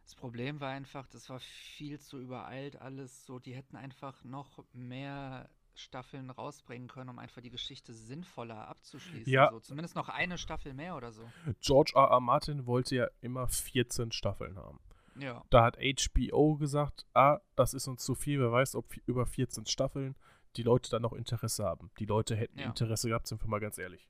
[0.05, 3.27] Das Problem war einfach, das war viel zu übereilt alles.
[3.27, 9.33] So, die hätten einfach noch mehr Staffeln rausbringen können, um einfach die Geschichte sinnvoller abzuschließen.
[9.33, 9.51] Ja.
[9.51, 11.23] So, zumindest noch eine Staffel mehr oder so.
[11.61, 12.11] George R.
[12.11, 12.21] R.
[12.21, 14.81] Martin wollte ja immer 14 Staffeln haben.
[15.17, 15.45] Ja.
[15.51, 19.67] Da hat HBO gesagt, ah, das ist uns zu viel, wer weiß, ob über 14
[19.67, 20.17] Staffeln
[20.57, 21.91] die Leute dann noch Interesse haben.
[21.99, 22.67] Die Leute hätten Ja.
[22.67, 24.09] Interesse gehabt, sind wir mal ganz ehrlich.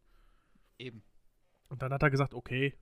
[0.78, 1.02] Eben.
[1.68, 2.78] Und dann hat er gesagt, okay,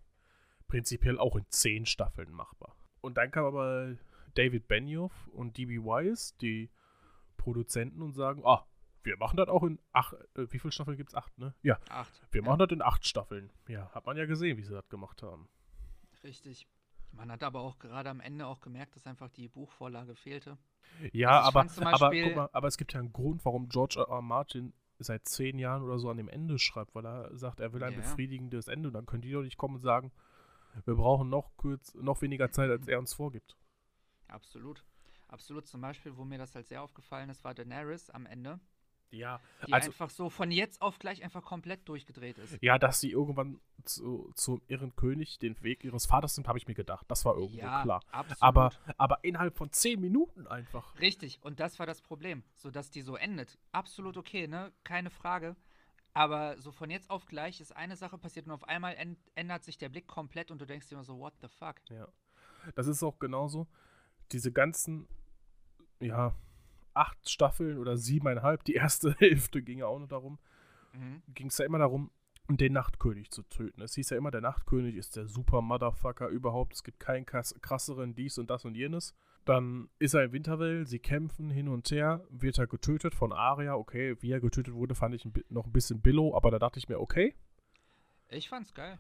[0.69, 2.77] prinzipiell auch in 10 Staffeln machbar.
[3.01, 3.97] Und dann kam aber
[4.35, 5.79] David Benioff und D.B.
[5.79, 6.71] Wise, die
[7.37, 8.67] Produzenten, und sagen, ah,
[9.07, 11.15] wir machen das auch in acht, äh, wie viele Staffeln gibt es?
[11.15, 11.55] Acht, ne?
[11.63, 12.21] Ja, Acht.
[12.33, 12.47] wir Ja.
[12.47, 13.51] machen das in acht Staffeln.
[13.69, 15.49] Ja, hat man ja gesehen, wie sie das gemacht haben.
[16.23, 16.67] Richtig.
[17.13, 20.59] Man hat aber auch gerade am Ende auch gemerkt, dass einfach die Buchvorlage fehlte.
[21.13, 24.09] Ja, Also aber, aber, guck mal, aber es gibt ja einen Grund, warum George R.
[24.09, 24.23] R.
[24.23, 27.83] Martin seit zehn Jahren oder so an dem Ende schreibt, weil er sagt, er will
[27.85, 27.99] ein Ja.
[28.01, 30.11] befriedigendes Ende und dann können die doch nicht kommen und sagen,
[30.85, 33.57] wir brauchen noch, kurz, noch weniger Zeit, als er uns vorgibt.
[34.29, 34.85] Absolut.
[35.29, 35.67] Absolut.
[35.67, 38.61] Zum Beispiel, wo mir das halt sehr aufgefallen ist, war Daenerys am Ende,
[39.11, 42.59] Ja, die Also- einfach so von jetzt auf gleich einfach komplett durchgedreht ist.
[42.61, 46.67] ja, dass sie irgendwann zu, zum irren König den Weg ihres Vaters nimmt, habe ich
[46.67, 47.07] mir gedacht.
[47.09, 48.01] Das war irgendwo ja, klar.
[48.11, 48.43] absolut.
[48.43, 50.99] Aber, aber innerhalb von zehn Minuten einfach.
[50.99, 53.59] Richtig, und das war das Problem, so dass die so endet.
[53.73, 54.73] Absolut okay, ne?
[54.85, 55.55] Keine Frage.
[56.13, 59.65] Aber so von jetzt auf gleich ist eine Sache passiert und auf einmal änd- ändert
[59.65, 61.77] sich der Blick komplett und du denkst dir immer so, what the fuck?
[61.91, 62.09] Ja.
[62.75, 63.67] Das ist auch genauso.
[64.33, 65.07] Diese ganzen,
[66.01, 66.35] ja,
[66.97, 70.39] acht Staffeln oder siebeneinhalb, die erste Hälfte ging ja auch nur darum,
[70.93, 71.23] Mhm.
[71.35, 72.11] ging es ja immer darum,
[72.49, 73.83] den Nachtkönig zu töten.
[73.83, 76.73] Es hieß ja immer, der Nachtkönig ist der super Motherfucker überhaupt.
[76.75, 79.15] Es gibt keinen krass, krasseren, dies und das und jenes.
[79.45, 83.75] Dann ist er in Winterwell, sie kämpfen hin und her, wird er getötet von Arya.
[83.75, 86.89] Okay, wie er getötet wurde, fand ich noch ein bisschen billow, aber da dachte ich
[86.89, 87.35] mir, okay.
[88.29, 88.99] Ich fand's geil.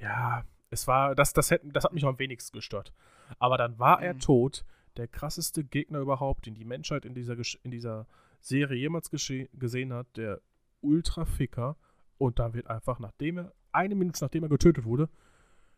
[0.00, 2.92] Ja, es war, das, das, hätten, das hat mich am wenigsten gestört.
[3.38, 4.20] Aber dann war er Mhm.
[4.20, 4.64] tot,
[4.98, 8.06] der krasseste Gegner überhaupt, den die Menschheit in dieser, in dieser
[8.40, 10.40] Serie jemals gesehen hat, der
[10.80, 11.76] Ultra-Ficker.
[12.18, 15.08] Und da wird einfach, nachdem er, eine Minute nachdem er getötet wurde,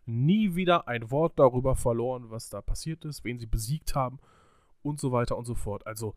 [0.06, 4.18] nie wieder ein Wort darüber verloren, was da passiert ist, wen sie besiegt haben
[4.82, 5.86] und so weiter und so fort.
[5.86, 6.14] Also,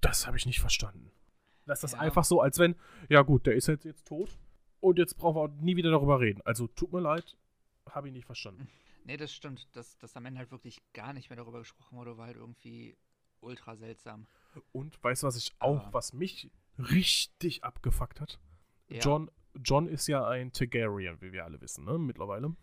[0.00, 1.10] das habe ich nicht verstanden.
[1.66, 2.00] Das ist Ja.
[2.00, 2.74] einfach so, als wenn,
[3.08, 4.38] ja gut, der ist jetzt, jetzt tot
[4.80, 6.40] und jetzt brauchen wir auch nie wieder darüber reden.
[6.44, 7.36] Also, tut mir leid,
[7.90, 8.68] habe ich nicht verstanden.
[9.04, 9.68] Nee, das stimmt.
[9.76, 12.96] Dass, dass am Ende halt wirklich gar nicht mehr darüber gesprochen wurde, war halt irgendwie
[13.40, 14.26] ultra seltsam.
[14.72, 18.38] Und weißt du, was ich auch, Aber- was mich richtig abgefuckt hat?
[18.88, 19.00] Ja.
[19.00, 22.54] John, John ist ja ein Targaryen, wie wir alle wissen, ne, mittlerweile.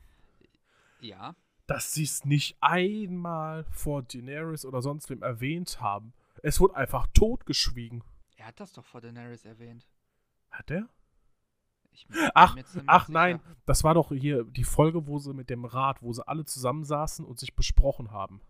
[1.02, 1.36] Ja.
[1.68, 6.14] Dass sie es nicht einmal vor Daenerys oder sonst wem erwähnt haben.
[6.42, 8.04] Es wurde einfach totgeschwiegen.
[8.38, 9.86] Er hat das doch vor Daenerys erwähnt.
[10.50, 10.90] Hat er?
[12.34, 12.56] Ach,
[12.88, 16.28] ach nein, das war doch hier die Folge, wo sie mit dem Rat, wo sie
[16.28, 18.42] alle zusammensaßen und sich besprochen haben.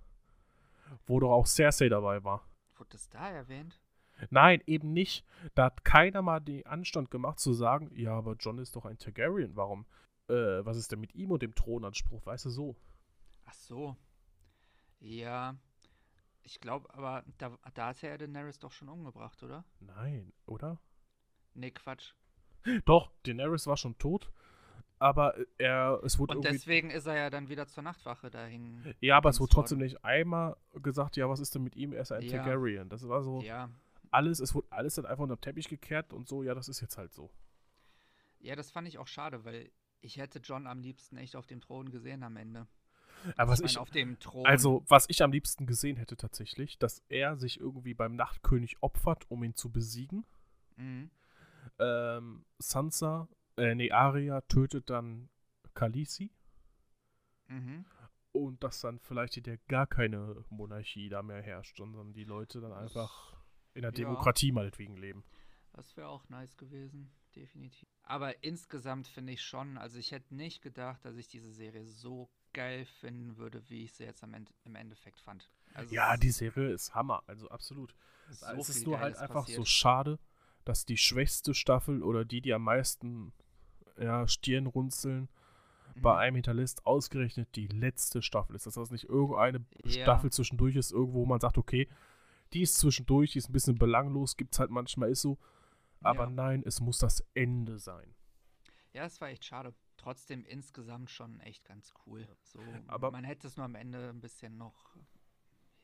[1.06, 2.48] Wo doch auch Cersei dabei war.
[2.78, 3.80] Wurde das da erwähnt?
[4.30, 5.26] Nein, eben nicht.
[5.56, 8.98] Da hat keiner mal den Anstand gemacht zu sagen, ja, aber John ist doch ein
[8.98, 9.56] Targaryen.
[9.56, 9.86] Warum?
[10.28, 12.26] Äh, was ist denn mit ihm und dem Thronanspruch?
[12.26, 12.76] Weißt du so?
[13.46, 13.96] Ach so.
[15.00, 15.56] Ja.
[16.44, 19.64] Ich glaube, aber da, da hat er ja Daenerys doch schon umgebracht, oder?
[19.80, 20.80] Nein, oder?
[21.54, 22.14] Nee, Quatsch.
[22.86, 24.30] Doch, Daenerys war schon tot,
[25.00, 26.58] aber er, es wurde Und irgendwie.
[26.58, 28.94] deswegen ist er ja dann wieder zur Nachtwache dahin.
[29.00, 29.86] Ja, aber es wurde trotzdem worden.
[29.88, 31.94] nicht einmal gesagt, ja, was ist denn mit ihm?
[31.94, 32.38] Er ist ein Ja.
[32.38, 32.90] Targaryen.
[32.90, 33.70] Das war so Ja.
[34.12, 36.82] alles, es wurde alles dann einfach unter den Teppich gekehrt und so, ja, das ist
[36.82, 37.30] jetzt halt so.
[38.40, 41.60] Ja, das fand ich auch schade, weil ich hätte John am liebsten echt auf dem
[41.62, 42.68] Thron gesehen am Ende.
[43.36, 44.46] Aber was ich ich, meine, Thron.
[44.46, 49.26] also, was ich am liebsten gesehen hätte tatsächlich, dass er sich irgendwie beim Nachtkönig opfert,
[49.30, 50.26] um ihn zu besiegen.
[50.78, 51.10] Mhm.
[51.80, 55.30] Ähm, Sansa, äh, nee, Arya tötet dann
[55.74, 56.32] Khaleesi
[57.48, 57.86] Mhm.
[58.32, 62.74] und dass dann vielleicht wieder gar keine Monarchie da mehr herrscht, sondern die Leute dann
[62.74, 63.36] einfach
[63.74, 63.96] in der Ja.
[63.96, 65.24] Demokratie meinetwegen leben.
[65.74, 67.88] Das wäre auch nice gewesen, definitiv.
[68.04, 72.30] Aber insgesamt finde ich schon, also ich hätte nicht gedacht, dass ich diese Serie so
[72.54, 75.50] geil finden würde, wie ich sie jetzt am Ende, im Endeffekt fand.
[75.74, 77.96] Also Ja, die Serie ist Hammer, also absolut.
[78.30, 79.68] ist es ist nur halt einfach so passiert.
[79.68, 80.20] schade,
[80.70, 83.34] dass die schwächste Staffel oder die, die am meisten
[83.98, 85.28] ja, Stirnrunzeln
[85.96, 86.20] bei Mhm.
[86.20, 88.66] einem hinterlässt, ausgerechnet die letzte Staffel ist.
[88.68, 90.04] Dass das nicht irgendeine Ja.
[90.04, 91.90] Staffel zwischendurch ist, irgendwo wo man sagt, okay,
[92.54, 95.38] die ist zwischendurch, die ist ein bisschen belanglos, gibt es halt manchmal, ist so.
[96.02, 96.30] Aber Ja.
[96.30, 98.16] nein, es muss das Ende sein.
[98.94, 99.74] Ja, es war echt schade.
[99.98, 102.26] Trotzdem insgesamt schon echt ganz cool.
[102.44, 104.96] So, Aber- man hätte es nur am Ende ein bisschen noch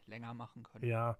[0.05, 0.85] länger machen können.
[0.85, 1.17] Ja,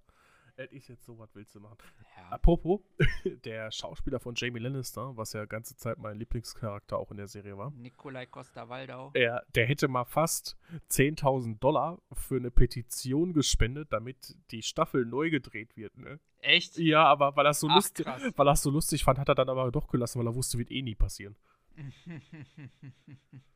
[0.58, 1.78] es ist jetzt so, was willst du machen?
[2.18, 2.30] Ja.
[2.30, 2.82] Apropos,
[3.46, 7.58] der Schauspieler von Jamie Lannister, was ja ganze Zeit mein Lieblingscharakter auch in der Serie
[7.58, 9.12] war, Nikolai Costa-Waldau.
[9.14, 10.58] er, der hätte mal fast
[10.90, 16.20] 10.000 Dollar für eine Petition gespendet, damit die Staffel neu gedreht wird, ne?
[16.40, 16.78] Echt?
[16.78, 19.50] Ja, aber weil er so lustig, weil er es so lustig fand, hat er dann
[19.50, 21.36] aber doch gelassen, weil er wusste, wird eh nie passieren.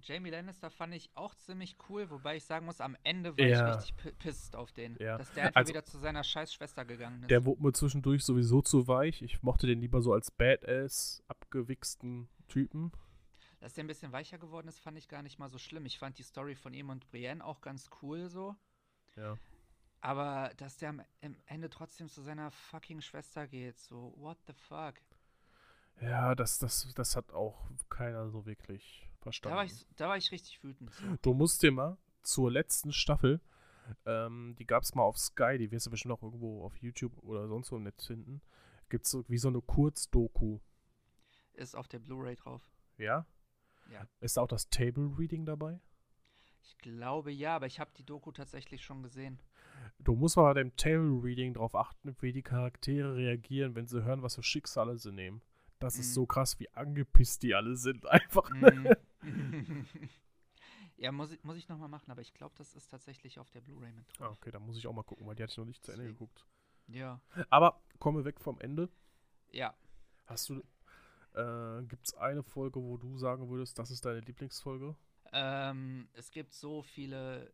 [0.00, 3.68] Jamie Lannister fand ich auch ziemlich cool, wobei ich sagen muss, am Ende war Ja.
[3.70, 4.96] ich richtig pi- pisst auf den.
[5.00, 5.16] Ja.
[5.18, 7.30] Dass der einfach Also- wieder zu seiner scheiß Schwester gegangen ist.
[7.30, 9.22] Der wurde mir zwischendurch sowieso zu weich.
[9.22, 12.92] Ich mochte den lieber so als Badass, abgewichsten Typen.
[13.60, 15.86] Dass der ein bisschen weicher geworden ist, fand ich gar nicht mal so schlimm.
[15.86, 18.56] Ich fand die Story von ihm und Brienne auch ganz cool so.
[19.16, 19.36] Ja.
[20.00, 24.52] Aber dass der am am Ende trotzdem zu seiner fucking Schwester geht, so, what the
[24.52, 24.94] fuck?
[26.00, 29.56] Ja, das, das, das hat auch keiner so wirklich Da verstanden.
[29.56, 30.92] war, ich, da war ich richtig wütend.
[30.92, 31.04] So.
[31.22, 33.40] Du musst dir mal zur letzten Staffel,
[34.06, 37.16] ähm, die gab es mal auf Sky, die wirst du bestimmt auch irgendwo auf YouTube
[37.22, 38.40] oder sonst wo im Netz finden,
[38.88, 40.58] gibt es so, wie so eine Kurzdoku.
[41.54, 42.62] Ist auf der Blu-ray drauf.
[42.98, 43.26] Ja?
[43.90, 44.06] Ja.
[44.20, 45.80] Ist da auch das Table Reading dabei?
[46.64, 49.40] Ich glaube ja, aber ich habe die Doku tatsächlich schon gesehen.
[49.98, 54.04] Du musst mal bei dem Table Reading darauf achten, wie die Charaktere reagieren, wenn sie
[54.04, 55.42] hören, was für Schicksale sie nehmen.
[55.80, 56.14] Das ist Mhm.
[56.14, 58.06] so krass, wie angepisst die alle sind.
[58.10, 58.48] Einfach.
[58.50, 58.96] ne?
[60.96, 63.60] Ja, muss ich, muss ich nochmal machen, aber ich glaube, das ist tatsächlich auf der
[63.60, 64.36] Blu-ray mit Ah, drauf.
[64.36, 66.04] okay, da muss ich auch mal gucken, weil die hatte ich noch nicht zu Ende
[66.06, 66.46] geguckt.
[66.86, 67.20] Ja.
[67.50, 68.88] Aber kommen wir weg vom Ende.
[69.50, 69.74] Ja.
[70.26, 70.62] Hast du,
[71.34, 74.94] Äh, Gibt es eine Folge, wo du sagen würdest, das ist deine Lieblingsfolge?
[75.32, 77.52] Ähm, es gibt so viele.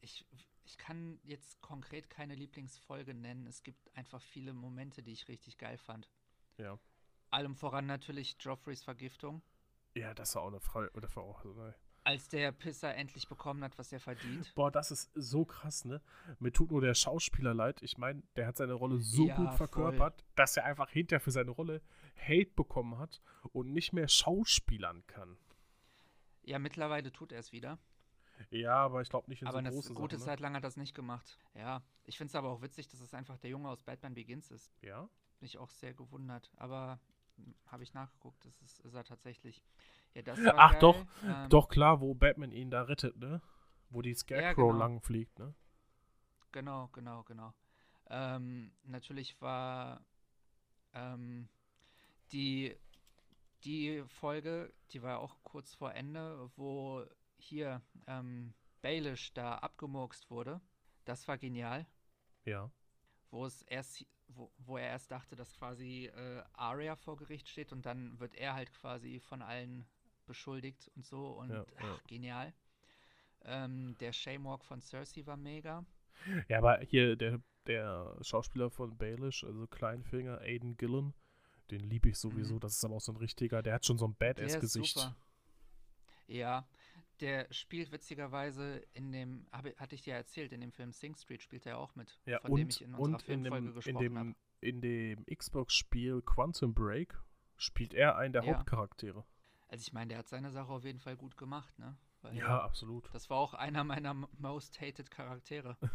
[0.00, 0.26] Ich,
[0.64, 3.46] ich kann jetzt konkret keine Lieblingsfolge nennen.
[3.46, 6.10] Es gibt einfach viele Momente, die ich richtig geil fand.
[6.56, 6.78] Ja.
[7.30, 9.42] Allem voran natürlich Joffreys Vergiftung.
[9.98, 10.90] Ja, das war auch eine Frage.
[10.94, 11.74] Oder war auch, ne?
[12.04, 14.54] Als der Pisser endlich bekommen hat, was er verdient.
[14.54, 16.00] Boah, das ist so krass, ne?
[16.38, 17.82] Mir tut nur der Schauspieler leid.
[17.82, 21.32] Ich meine, der hat seine Rolle so Ja, gut verkörpert, dass er einfach hinterher für
[21.32, 21.82] seine Rolle
[22.16, 23.20] Hate bekommen hat
[23.52, 25.36] und nicht mehr schauspielern kann.
[26.42, 27.78] Ja, mittlerweile tut er es wieder.
[28.50, 30.76] Ja, aber ich glaube nicht in aber so eine gute Sachen, Zeit lang hat das
[30.76, 31.38] nicht gemacht.
[31.54, 34.50] Ja, ich finde es aber auch witzig, dass es einfach der Junge aus Batman Begins
[34.50, 34.72] ist.
[34.82, 34.90] Ne?
[34.90, 35.00] Ja?
[35.40, 36.50] Bin ich auch sehr gewundert.
[36.56, 37.00] Aber
[37.66, 39.62] habe ich nachgeguckt, das ist, ist er tatsächlich.
[40.14, 40.22] Ja,
[40.56, 40.80] Ach geil.
[40.80, 43.40] doch, Ähm, Doch klar, wo Batman ihn da rettet, ne?
[43.90, 44.78] Wo die Scarecrow genau.
[44.78, 45.54] lang fliegt, ne?
[46.52, 47.54] Genau, genau, genau.
[48.10, 50.00] Ähm, natürlich war
[50.94, 51.48] ähm,
[52.32, 52.74] die,
[53.64, 57.04] die Folge, die war auch kurz vor Ende, wo
[57.36, 60.60] hier ähm, Baelish da abgemurkst wurde.
[61.04, 61.86] Das war genial.
[62.44, 62.70] Ja.
[63.30, 67.72] Wo es erst, wo, wo er erst dachte, dass quasi äh, Arya vor Gericht steht
[67.72, 69.86] und dann wird er halt quasi von allen
[70.26, 72.00] beschuldigt und so und Ja, ach, ja.
[72.06, 72.52] genial.
[73.44, 75.84] Ähm, der Shaymorg von Cersei war mega.
[76.48, 81.14] Ja, aber hier der, der Schauspieler von Baelish, also Kleinfinger, Aiden Gillen,
[81.70, 82.54] den liebe ich sowieso.
[82.56, 82.60] Mhm.
[82.60, 85.14] Das ist aber auch so ein richtiger, der hat schon so ein Badass-Gesicht.
[86.26, 86.68] Ja,
[87.20, 91.42] der spielt witzigerweise in dem, hab, hatte ich dir erzählt, in dem Film Sing Street
[91.42, 93.74] spielt er auch mit, Ja, von dem und, ich in unserer in Filmfolge dem, in
[93.74, 94.34] gesprochen dem, habe.
[94.60, 97.18] in dem Xbox-Spiel Quantum Break
[97.56, 98.58] spielt er einen der Ja.
[98.58, 99.24] Hauptcharaktere.
[99.68, 101.96] Also ich meine, der hat seine Sache auf jeden Fall gut gemacht, ne?
[102.22, 103.08] Weil Ja, absolut.
[103.12, 105.76] Das war auch einer meiner most hated Charaktere.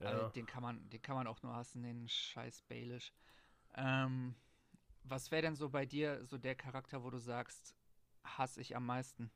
[0.00, 0.08] Ja.
[0.08, 3.12] Also, den kann man, den kann man auch nur hassen, den scheiß Baelish.
[3.76, 4.34] Ähm,
[5.04, 7.76] was wäre denn so bei dir so der Charakter, wo du sagst,
[8.24, 9.30] hasse ich am meisten?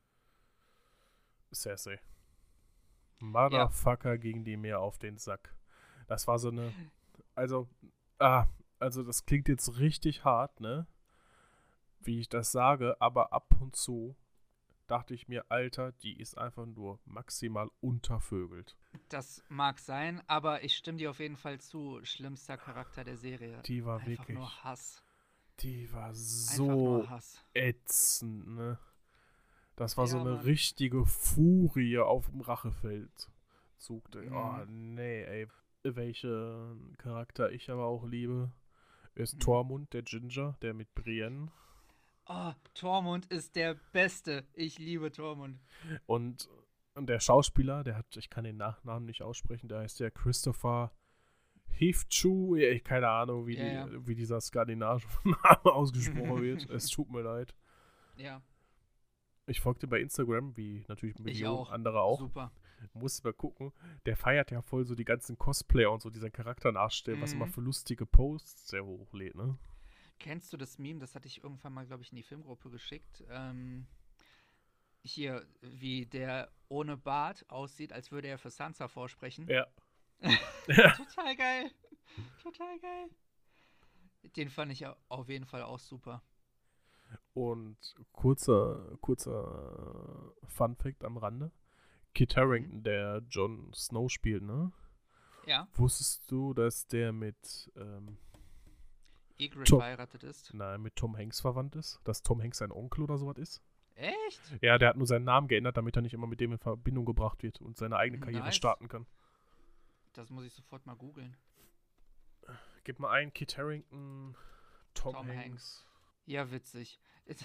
[1.53, 2.01] Cersei.
[3.19, 5.55] Motherfucker ging die mir auf den Sack.
[6.07, 6.73] Das war so eine.
[7.35, 7.69] Also,
[8.19, 8.47] ah,
[8.79, 10.87] also das klingt jetzt richtig hart, ne?
[12.01, 14.17] Wie ich das sage, aber ab und zu
[14.87, 18.77] dachte ich mir, Alter, die ist einfach nur maximal untervögelt.
[19.09, 22.01] Das mag sein, aber ich stimme dir auf jeden Fall zu.
[22.05, 23.61] Schlimmster Charakter der Serie.
[23.63, 24.39] Die war Einfach wirklich.
[24.39, 25.03] nur Hass.
[25.61, 27.07] Die war so
[27.55, 28.79] ätzend, ne?
[29.77, 30.41] Das war so Ja, eine Mann.
[30.45, 33.31] richtige Furie auf dem Rachefeld.
[33.79, 34.27] Zugte.
[34.33, 34.95] Oh, Mhm.
[34.95, 35.47] nee, ey.
[35.85, 38.51] Welche Charakter ich aber auch liebe,
[39.15, 39.41] ist Mhm.
[39.41, 41.53] Tormund, der Ginger, der mit Brienne.
[42.29, 44.45] Oh, Tormund ist der Beste.
[44.55, 45.61] Ich liebe Tormund.
[46.07, 46.49] Und,
[46.95, 50.91] und der Schauspieler, der hat, ich kann den Nachnamen nicht aussprechen, der heißt ja Christopher
[51.69, 52.57] Hifchu.
[52.57, 53.87] Ja, ich keine Ahnung, wie, Ja, ja.
[53.87, 56.69] Die, wie dieser skandinavische Name ausgesprochen wird.
[56.71, 57.55] Es tut mir leid.
[58.17, 58.41] Ja,
[59.47, 61.71] Ich folgte bei Instagram, wie natürlich Millionen auch.
[61.71, 62.19] andere auch.
[62.19, 62.51] super.
[62.95, 63.73] Muss mal gucken.
[64.05, 67.33] Der feiert ja voll so die ganzen Cosplayer und so, die seinen Charakter nachstellen, was
[67.35, 67.43] Mhm.
[67.43, 69.57] immer für lustige Posts der hochlädt, ne?
[70.19, 71.01] Kennst du das Meme?
[71.01, 73.23] Das hatte ich irgendwann mal, glaube ich, in die Filmgruppe geschickt.
[73.31, 73.87] Ähm,
[75.03, 79.47] hier, wie der ohne Bart aussieht, als würde er für Sansa vorsprechen.
[79.49, 79.67] Ja.
[80.67, 81.71] Total geil.
[82.43, 83.09] Total geil.
[84.37, 86.23] Den fand ich au- auf jeden Fall auch super.
[87.35, 87.77] Und
[88.13, 91.51] kurzer, kurzer Fun Fact am Rande.
[92.15, 92.41] Kit Mhm.
[92.41, 94.73] Harington, der Jon Snow spielt, ne?
[95.47, 98.17] Ja, Wusstest du, dass der mit, ähm,
[99.65, 99.81] Top.
[99.81, 100.51] verheiratet ist.
[100.55, 102.01] na, mit Tom Hanks verwandt ist?
[102.05, 103.63] Dass Tom Hanks sein Onkel oder sowas ist?
[103.95, 104.41] Echt?
[104.63, 107.05] Ja, der hat nur seinen Namen geändert, damit er nicht immer mit dem in Verbindung
[107.05, 108.57] gebracht wird und seine eigene Karriere Nice.
[108.57, 109.07] starten kann.
[110.15, 111.37] Das muss ich sofort mal googeln.
[112.85, 114.35] Gib mal ein, Kit Harington,
[114.95, 115.37] Tom, Tom Hanks.
[115.45, 115.87] Hanks.
[116.27, 116.99] Ja, witzig.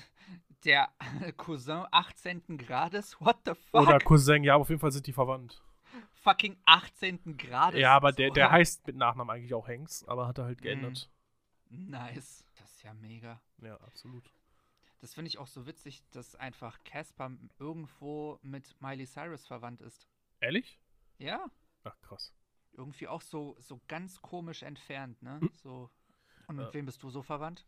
[0.63, 0.89] Der
[1.37, 2.57] Cousin 18.
[2.57, 3.19] Grades?
[3.19, 3.81] What the fuck?
[3.87, 5.61] Oder Cousin, ja, auf jeden Fall sind die verwandt.
[6.13, 7.37] Fucking 18.
[7.37, 7.79] Grades.
[7.79, 8.33] ja, aber der, So.
[8.35, 10.63] der heißt mit Nachnamen eigentlich auch Hanks, aber hat er halt Mhm.
[10.63, 11.09] geändert.
[11.69, 12.45] Nice.
[12.57, 13.41] Das ist ja mega.
[13.61, 14.31] Ja, absolut.
[14.99, 20.07] Das finde ich auch so witzig, dass einfach Casper irgendwo mit Miley Cyrus verwandt ist.
[20.41, 20.79] Ehrlich?
[21.17, 21.45] Ja,
[21.83, 22.33] Ach, krass.
[22.73, 25.39] irgendwie auch so, so ganz komisch entfernt, ne?
[25.39, 25.49] Hm.
[25.55, 25.89] So.
[26.47, 26.73] Und mit Ja.
[26.75, 27.65] wem bist du so verwandt?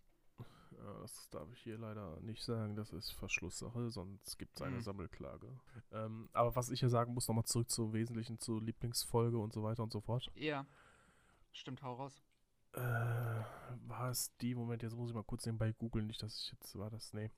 [0.77, 2.75] Ja, das darf ich hier leider nicht sagen.
[2.75, 4.81] Das ist Verschlusssache, sonst gibt es eine Mhm.
[4.81, 5.47] Sammelklage.
[5.91, 9.63] Ähm, aber was ich hier sagen muss, nochmal zurück zum Wesentlichen, zur Lieblingsfolge und so
[9.63, 10.31] weiter und so fort.
[10.35, 10.65] Ja.
[11.51, 12.21] Stimmt, hau raus.
[12.73, 16.51] Äh, war es die, Moment, jetzt muss ich mal kurz nebenbei googeln, nicht, dass ich
[16.51, 17.29] jetzt, war das, nee.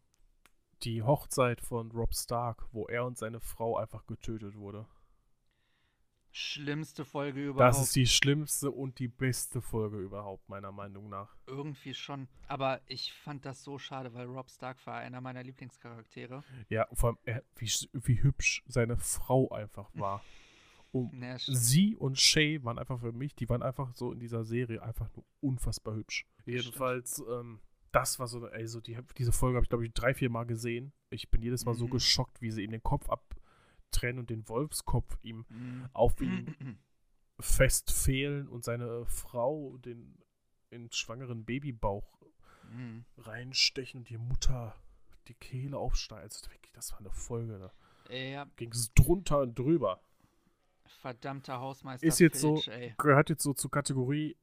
[0.84, 4.86] Die Hochzeit von Rob Stark, wo er und seine Frau einfach getötet wurde.
[6.36, 7.76] Schlimmste Folge überhaupt.
[7.78, 11.36] Das ist die schlimmste und die beste Folge überhaupt, meiner Meinung nach.
[11.48, 12.28] Irgendwie schon.
[12.48, 16.44] Aber ich fand das so schade, weil Rob Stark war einer meiner Lieblingscharaktere.
[16.70, 20.24] Ja, vor allem, er, wie, wie hübsch seine Frau einfach war.
[20.92, 24.46] Und Ja, sie und Shay waren einfach für mich, die waren einfach so in dieser
[24.46, 26.26] Serie einfach nur unfassbar hübsch.
[26.46, 27.60] Jedenfalls, ähm,
[27.92, 30.46] das war so, ey, so die, diese Folge habe ich, glaube ich, drei, vier Mal
[30.46, 30.94] gesehen.
[31.10, 31.92] Ich bin jedes Mal so Mhm.
[31.92, 33.10] geschockt, wie sie ihm den Kopf
[33.96, 35.90] abtrennen und den Wolfskopf ihm Mhm.
[35.94, 36.56] auf ihn
[37.40, 40.18] festfehlen und seine Frau den
[40.70, 42.06] in schwangeren Babybauch
[42.72, 43.06] Mhm.
[43.18, 44.76] reinstechen und die Mutter
[45.28, 46.24] die Kehle aufschneiden.
[46.24, 50.02] Also wirklich, das war eine Folge, da Ja, ging es drunter und drüber.
[51.02, 52.94] verdammter Hausmeister Ist jetzt Filch, so- ey.
[52.98, 54.36] Gehört jetzt so zur Kategorie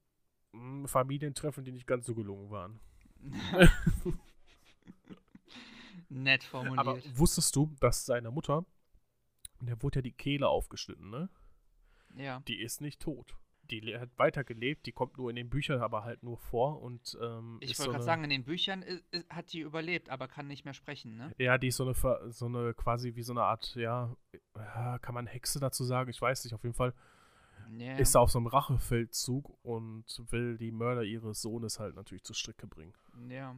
[0.52, 2.78] mh, Familientreffen, die nicht ganz so gelungen waren.
[6.08, 6.78] Nett formuliert.
[6.78, 8.64] Aber wusstest du, dass seine Mutter,
[9.66, 11.28] der wurde ja die Kehle aufgeschnitten, ne?
[12.16, 12.40] ja.
[12.48, 13.36] Die ist nicht tot.
[13.70, 17.58] Die hat weitergelebt, die kommt nur in den Büchern, aber halt nur vor und ähm,
[17.60, 20.26] Ich ist wollte so gerade sagen, in den Büchern i- i- hat die überlebt, aber
[20.28, 21.32] kann nicht mehr sprechen, ne?
[21.38, 24.14] Ja, die ist so eine, so eine quasi wie so eine Art, ja,
[25.00, 26.10] kann man Hexe dazu sagen?
[26.10, 26.92] Ich weiß nicht, auf jeden Fall
[27.78, 27.96] Ja.
[27.96, 32.34] ist er auf so einem Rachefeldzug und will die Mörder ihres Sohnes halt natürlich zur
[32.36, 32.92] Strecke bringen.
[33.28, 33.56] Ja.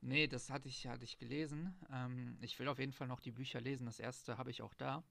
[0.00, 1.74] Nee, das hatte ich, hatte ich gelesen.
[1.92, 3.86] Ähm, ich will auf jeden Fall noch die Bücher lesen.
[3.86, 5.02] Das erste habe ich auch da.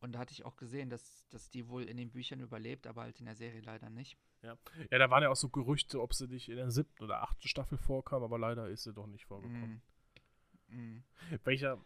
[0.00, 3.02] Und da hatte ich auch gesehen, dass, dass die wohl in den Büchern überlebt, aber
[3.02, 4.18] halt in der Serie leider nicht.
[4.42, 4.56] Ja,
[4.90, 7.78] da waren ja auch so Gerüchte, ob sie nicht in der siebten oder achten Staffel
[7.78, 9.82] vorkam, aber leider ist sie doch nicht vorgekommen.
[10.68, 10.76] Mm.
[10.76, 11.04] Mm.
[11.44, 11.82] Welcher,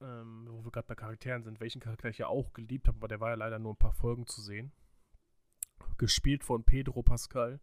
[0.00, 3.08] ähm, wo wir gerade bei Charakteren sind, welchen Charakter ich ja auch geliebt habe, aber
[3.08, 4.72] der war ja leider nur ein paar Folgen zu sehen.
[5.98, 7.60] Gespielt von Pedro Pascal,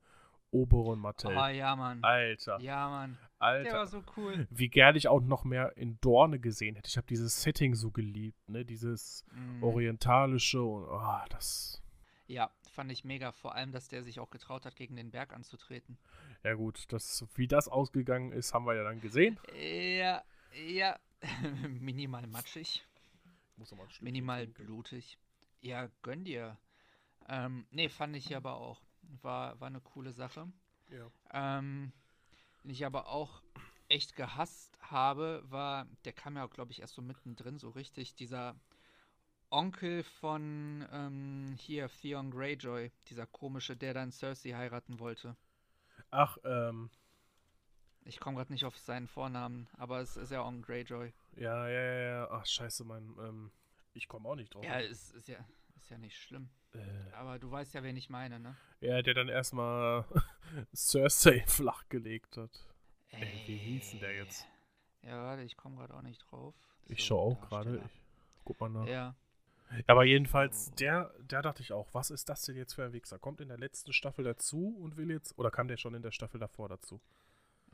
[0.53, 1.37] Oberon Martell.
[1.37, 2.03] Ah, ja, Mann.
[2.03, 3.17] Alter, Ja, Mann.
[3.41, 3.73] Der Alter.
[3.73, 4.47] war so cool.
[4.51, 6.87] Wie gerne ich auch noch mehr in Dorne gesehen hätte.
[6.87, 8.63] Ich habe dieses Setting so geliebt, ne?
[8.63, 9.63] Dieses Mm.
[9.63, 11.81] orientalische und oh, das.
[12.27, 13.31] Ja, fand ich mega.
[13.33, 15.97] Vor allem, dass der sich auch getraut hat, gegen den Berg anzutreten.
[16.43, 19.37] Ja gut, das, wie das ausgegangen ist, haben wir ja dann gesehen.
[19.59, 20.23] Ja,
[20.67, 20.97] ja.
[21.79, 22.85] Minimal matschig.
[24.01, 25.17] Minimal blutig.
[25.61, 26.57] Ja, gönn dir.
[27.29, 28.81] Ähm, nee, fand ich aber auch.
[29.21, 30.51] War, war eine coole Sache.
[30.89, 31.11] Ja.
[31.31, 31.91] Ähm,
[32.63, 33.43] den ich aber auch
[33.89, 38.55] echt gehasst habe, war, der kam ja, glaube ich, erst so mittendrin, so richtig, dieser
[39.49, 45.35] Onkel von ähm, hier, Theon Greyjoy, dieser komische, der dann Cersei heiraten wollte.
[46.11, 46.89] Ach, ähm,
[48.05, 51.13] Ich komme gerade nicht auf seinen Vornamen, aber es ist ja Onkel Greyjoy.
[51.35, 52.31] ja, ja, ja, ja.
[52.31, 53.51] Ach, scheiße, mein, ähm,
[53.93, 54.63] ich komme auch nicht drauf.
[54.63, 55.37] Ja, ist, ist ja,
[55.83, 56.49] ist ja nicht schlimm.
[56.73, 56.79] äh,
[57.13, 58.55] Aber du weißt ja, wen ich meine, ne?
[58.81, 60.05] ja, der dann erstmal
[60.75, 62.51] Cersei flachgelegt hat.
[63.09, 64.47] Ey, wie hieß denn der jetzt?
[65.03, 66.55] Ja, warte, ich komme gerade auch nicht drauf.
[66.87, 67.77] Ich So, schaue auch gerade.
[67.77, 68.87] Ich Guck mal nach.
[68.87, 69.15] Ja,
[69.87, 73.19] Aber jedenfalls, der, der dachte ich auch, was ist das denn jetzt für ein Wichser?
[73.19, 76.11] Kommt in der letzten Staffel dazu und will jetzt, oder kam der schon in der
[76.11, 76.99] Staffel davor dazu?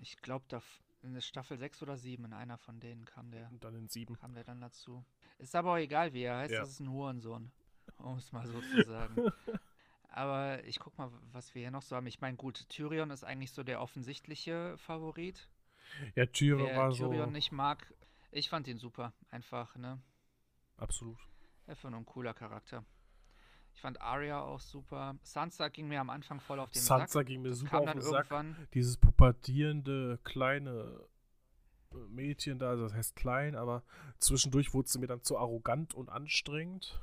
[0.02, 0.62] ich glaube, da
[1.04, 3.88] in der Staffel 6 oder 7, in einer von denen kam der, Und dann in
[3.90, 4.16] sieben.
[4.18, 5.04] kam der dann dazu.
[5.38, 6.62] Ist aber auch egal, wie er heißt, Ja.
[6.62, 7.52] das ist ein Hurensohn.
[7.98, 9.32] Um es mal so zu sagen.
[10.10, 12.08] aber ich guck mal, was wir hier noch so haben.
[12.08, 15.50] Ich meine, gut, Tyrion ist eigentlich so der offensichtliche Favorit.
[16.16, 17.32] Ja, Tyrion Wer war Tyrion so.
[17.32, 17.94] nicht mag,
[18.32, 19.14] ich fand ihn super.
[19.32, 20.00] Einfach, ne?
[20.78, 21.18] Absolut.
[21.68, 22.86] Einfach nur ein cooler Charakter.
[23.74, 25.16] Ich fand Arya auch super.
[25.24, 27.28] Sansa ging mir am Anfang voll auf den Sansa Sack.
[27.28, 28.32] ging mir Das super auf den Sack.
[28.32, 28.68] irgendwann.
[28.74, 31.06] Dieses pubertierende kleine
[31.94, 33.84] äh, Mädchen da, also das heißt klein, aber
[34.18, 37.00] zwischendurch wurde sie mir dann zu arrogant und anstrengend.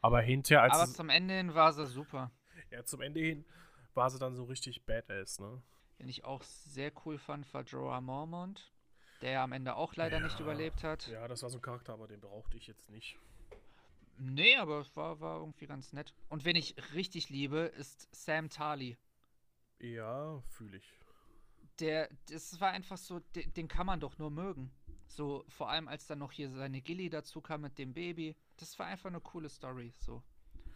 [0.00, 2.30] Aber hinterher, als Aber zum Ende hin war sie super.
[2.70, 3.44] ja, zum Ende hin
[3.94, 5.62] war sie dann so richtig badass, ne?
[5.98, 8.72] Den ich auch sehr cool fand, war Jorah Mormont,
[9.22, 11.06] der am Ende auch leider nicht Ja, überlebt hat.
[11.06, 13.16] Ja, das war so ein Charakter, aber den brauchte ich jetzt nicht.
[14.18, 16.12] Nee, aber es war, war irgendwie ganz nett.
[16.28, 18.96] Und wen ich richtig liebe, ist Sam Tarly.
[19.80, 21.00] Ja, fühle ich.
[21.80, 24.70] Der, das war einfach so, den, den kann man doch nur mögen.
[25.08, 28.36] So, vor allem als dann noch hier seine Gilly dazu kam mit dem Baby.
[28.58, 30.22] Das war einfach eine coole Story, so.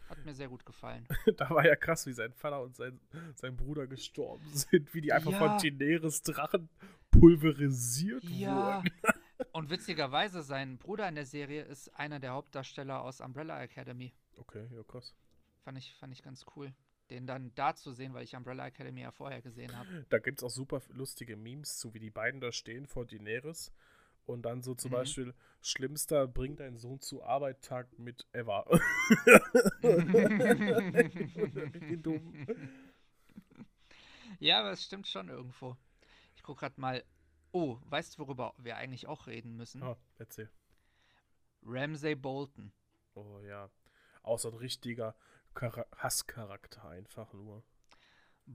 [0.09, 1.07] Hat mir sehr gut gefallen.
[1.37, 2.99] da war ja krass, wie sein Vater und sein,
[3.35, 5.38] sein Bruder gestorben sind, wie die einfach Ja.
[5.38, 6.69] von Daenerys Drachen
[7.11, 8.83] pulverisiert Ja.
[8.83, 8.90] wurden.
[9.52, 14.13] Und witzigerweise, sein Bruder in der Serie ist einer der Hauptdarsteller aus Umbrella Academy.
[14.37, 15.15] Okay, ja, krass.
[15.63, 16.73] Fand ich, fand ich ganz cool.
[17.11, 20.05] Den dann da zu sehen, weil ich Umbrella Academy ja vorher gesehen habe.
[20.09, 23.73] Da gibt es auch super lustige Memes zu, wie die beiden da stehen vor Daenerys
[24.29, 24.94] und dann so zum Mhm.
[24.94, 28.66] Beispiel, schlimmster, bring deinen Sohn zu Arbeit Tag mit Eva.
[29.83, 32.46] Wie dumm.
[34.38, 35.76] ja, aber es stimmt schon irgendwo.
[36.37, 37.04] Ich guck grad mal.
[37.52, 39.83] Oh, weißt du, worüber wir eigentlich auch reden müssen?
[39.83, 40.50] Ah, erzähl.
[41.64, 42.72] Ramsay Bolton.
[43.14, 43.70] Oh ja.
[44.22, 45.14] Auch so ein richtiger
[45.58, 47.62] Chara Hasscharakter einfach nur.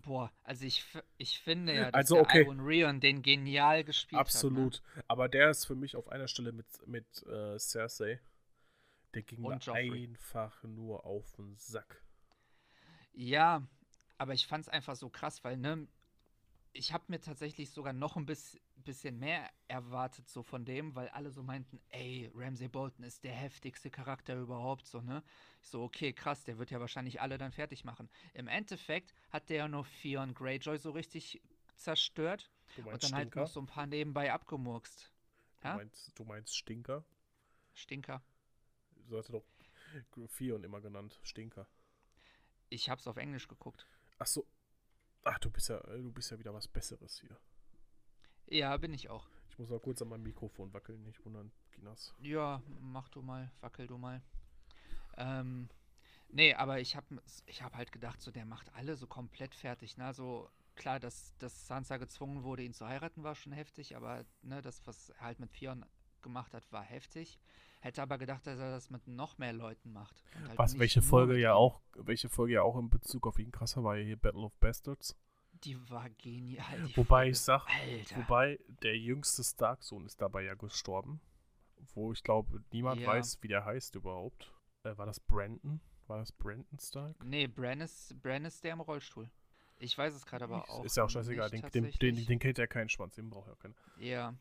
[0.02, 0.84] Boah, also ich,
[1.18, 2.42] ich finde ja, dass Also, der okay.
[2.44, 4.82] Iwan Rion den genial gespielt Absolut.
[5.08, 8.20] Aber der ist für mich auf einer Stelle mit, mit äh, Cersei.
[9.14, 12.02] Der ging mir einfach nur auf den Sack.
[12.02, 13.14] hat.
[13.14, 13.26] Ne?
[13.26, 13.68] Ja,
[14.18, 15.88] aber ich fand es einfach so krass, weil, ne,
[16.74, 21.08] ich habe mir tatsächlich sogar noch ein bis, bisschen mehr erwartet, so von dem, weil
[21.10, 25.24] alle so meinten, ey, Ramsay Bolton ist der heftigste Charakter überhaupt, so, ne?
[25.62, 28.10] Ich so, okay, krass, der wird ja wahrscheinlich alle dann fertig machen.
[28.34, 31.42] Im Endeffekt hat der ja nur Theon Greyjoy so richtig
[31.76, 33.36] zerstört Du und dann halt Stinker?
[33.36, 35.12] noch so ein paar nebenbei abgemurkst.
[35.62, 35.72] du, Ja?
[35.72, 37.04] meinst, du meinst Stinker?
[37.74, 38.22] Stinker.
[39.08, 39.46] So hat er doch
[40.30, 41.20] Fion immer genannt.
[41.22, 41.68] Stinker.
[42.68, 43.88] Ich hab's auf Englisch geguckt.
[44.20, 44.48] Ach so.
[45.24, 47.38] Ach, du bist ja, du bist ja wieder was Besseres hier.
[48.48, 49.28] Ja, bin ich auch.
[49.50, 52.14] Ich muss mal kurz an meinem Mikrofon wackeln, nicht wundern, Kinas.
[52.20, 54.22] Ja, mach du mal, wackel du mal.
[55.18, 55.70] Ähm,
[56.30, 57.06] nee, aber ich hab,
[57.46, 59.98] ich hab halt gedacht, so der macht alle so komplett fertig.
[59.98, 60.06] Ne?
[60.06, 64.62] Also klar, dass, dass Sansa gezwungen wurde, ihn zu heiraten, war schon heftig, aber ne,
[64.62, 65.86] das, was er halt mit Theon
[66.24, 67.40] gemacht hat, war heftig.
[67.82, 70.24] Hätte aber gedacht, dass er das mit noch mehr Leuten macht.
[70.48, 73.84] Halt Was, welche Folge ja auch, welche Folge ja auch in Bezug auf ihn krasser
[73.84, 75.16] war, ja hier Battle of Bastards.
[75.66, 76.84] Die war genial.
[76.88, 77.32] Die Wobei Folge.
[77.32, 78.18] ich sag, Alter.
[78.18, 81.22] wobei der jüngste Stark-Sohn ist dabei ja gestorben.
[81.94, 83.08] Wo ich glaube, niemand Ja.
[83.10, 84.52] weiß, wie der heißt überhaupt.
[84.84, 85.82] Äh, war das Brandon?
[86.08, 87.24] War das Brandon Stark?
[87.24, 89.30] Nee, Bran ist, Bran ist der im Rollstuhl.
[89.80, 90.86] Ich weiß es gerade aber auch.
[90.86, 93.56] ist ja auch scheißegal, den, den, den, den kennt ja keinen Schwanz, den braucht ja
[93.56, 93.76] keiner.
[93.98, 94.34] Ja,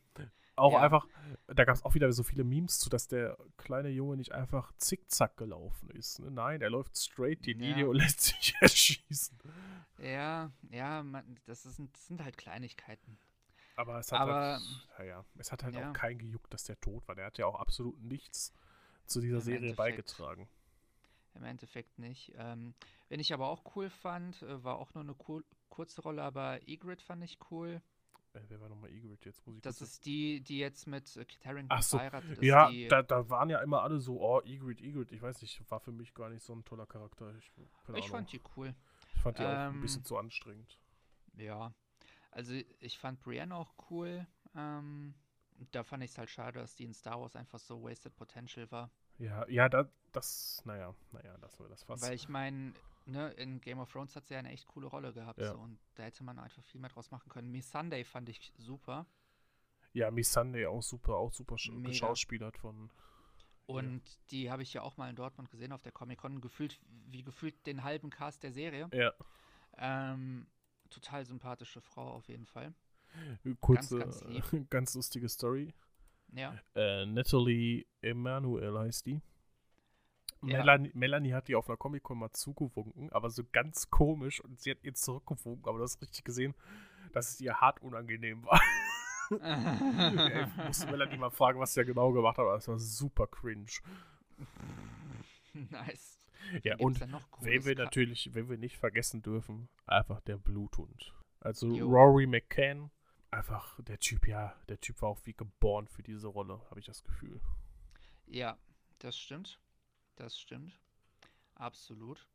[0.55, 0.81] Auch Ja.
[0.81, 1.07] einfach,
[1.47, 4.71] da gab es auch wieder so viele Memes zu, dass der kleine Junge nicht einfach
[4.77, 6.19] zickzack gelaufen ist.
[6.19, 6.29] Ne?
[6.29, 7.57] Nein, der läuft straight die Ja.
[7.57, 9.37] Linie und lässt sich erschießen.
[9.99, 13.17] ja, ja, man, das, ist, das sind halt Kleinigkeiten.
[13.75, 14.61] Aber es hat Aber- halt,
[14.99, 15.89] naja, es hat halt ja.
[15.89, 17.15] auch keinen gejuckt, dass der tot war.
[17.15, 18.53] Der hat ja auch absolut nichts
[19.07, 19.77] zu dieser Im Serie Endeffekt.
[19.77, 20.47] beigetragen.
[21.33, 22.31] Im Endeffekt nicht.
[22.37, 22.75] Ähm,
[23.09, 26.59] wen ich aber auch cool fand, äh, war auch nur eine cool, kurze Rolle, aber
[26.67, 27.81] Ygritte fand ich cool.
[28.33, 29.29] Äh, wer war nochmal Ygritte?
[29.29, 32.31] Jetzt muss ich Das ist die, die jetzt mit äh, Kit Harington Ach so, verheiratet
[32.31, 32.43] ist.
[32.43, 35.15] Ja, die, da, da waren ja immer alle so, oh, Ygritte, Ygritte.
[35.15, 37.33] Ich weiß nicht, war für mich gar nicht so ein toller Charakter.
[37.37, 37.51] Ich,
[37.95, 38.73] ich fand die cool.
[39.15, 40.79] ich fand die auch ein ähm, bisschen zu anstrengend.
[41.37, 41.73] Ja.
[42.31, 44.25] Also ich fand Brienne auch cool.
[44.55, 45.13] Ähm,
[45.71, 48.69] da fand ich es halt schade, dass die in Star Wars einfach so Wasted Potential
[48.71, 48.91] war.
[49.19, 52.03] Ja, ja, da, das, naja, naja, das war das fast.
[52.03, 52.73] Weil ich meine,
[53.05, 55.39] ne, in Game of Thrones hat sie ja eine echt coole Rolle gehabt.
[55.39, 55.51] Ja.
[55.53, 57.51] So, und da hätte man einfach viel mehr draus machen können.
[57.51, 59.05] Miss Sunday fand ich super.
[59.93, 61.89] Ja, Miss Sunday auch super, auch super Mega.
[61.89, 62.89] geschauspielert von.
[63.65, 64.01] Und
[64.31, 66.41] die habe ich ja auch mal in Dortmund gesehen auf der Comic-Con.
[66.41, 68.89] Gefühlt, wie gefühlt den halben Cast der Serie.
[68.91, 69.13] Ja,
[69.77, 70.47] Ähm,
[70.89, 72.73] total sympathische Frau auf jeden Fall.
[73.61, 74.43] kurze, ganz lieb.
[74.69, 75.73] ganz lustige Story.
[76.33, 76.59] Ja.
[76.75, 79.21] Äh, Natalie Emanuel heißt die.
[80.41, 80.57] Ja.
[80.57, 84.71] Melanie, Melanie hat die auf einer Comic-Con mal zugewunken, aber so ganz komisch und sie
[84.71, 86.53] hat ihr zurückgewunken, aber du hast richtig gesehen,
[87.13, 88.61] dass es ihr hart unangenehm war.
[89.31, 92.77] Ja, ich musste Melanie mal fragen, was sie da genau gemacht hat, aber es war
[92.77, 93.71] super cringe.
[95.53, 96.19] nice.
[96.61, 100.19] Ja, Gibt's und denn noch wen Cooles wir natürlich, wen wir nicht vergessen dürfen, einfach
[100.21, 101.13] der Bluthund.
[101.39, 101.87] Also Jo.
[101.87, 102.91] Rory McCann,
[103.31, 106.85] einfach der Typ, ja, der Typ war auch wie geboren für diese Rolle, habe ich
[106.85, 107.39] das Gefühl.
[108.33, 108.57] Ja,
[108.97, 109.59] das stimmt.
[110.15, 110.73] Das stimmt.
[111.53, 112.27] Absolut.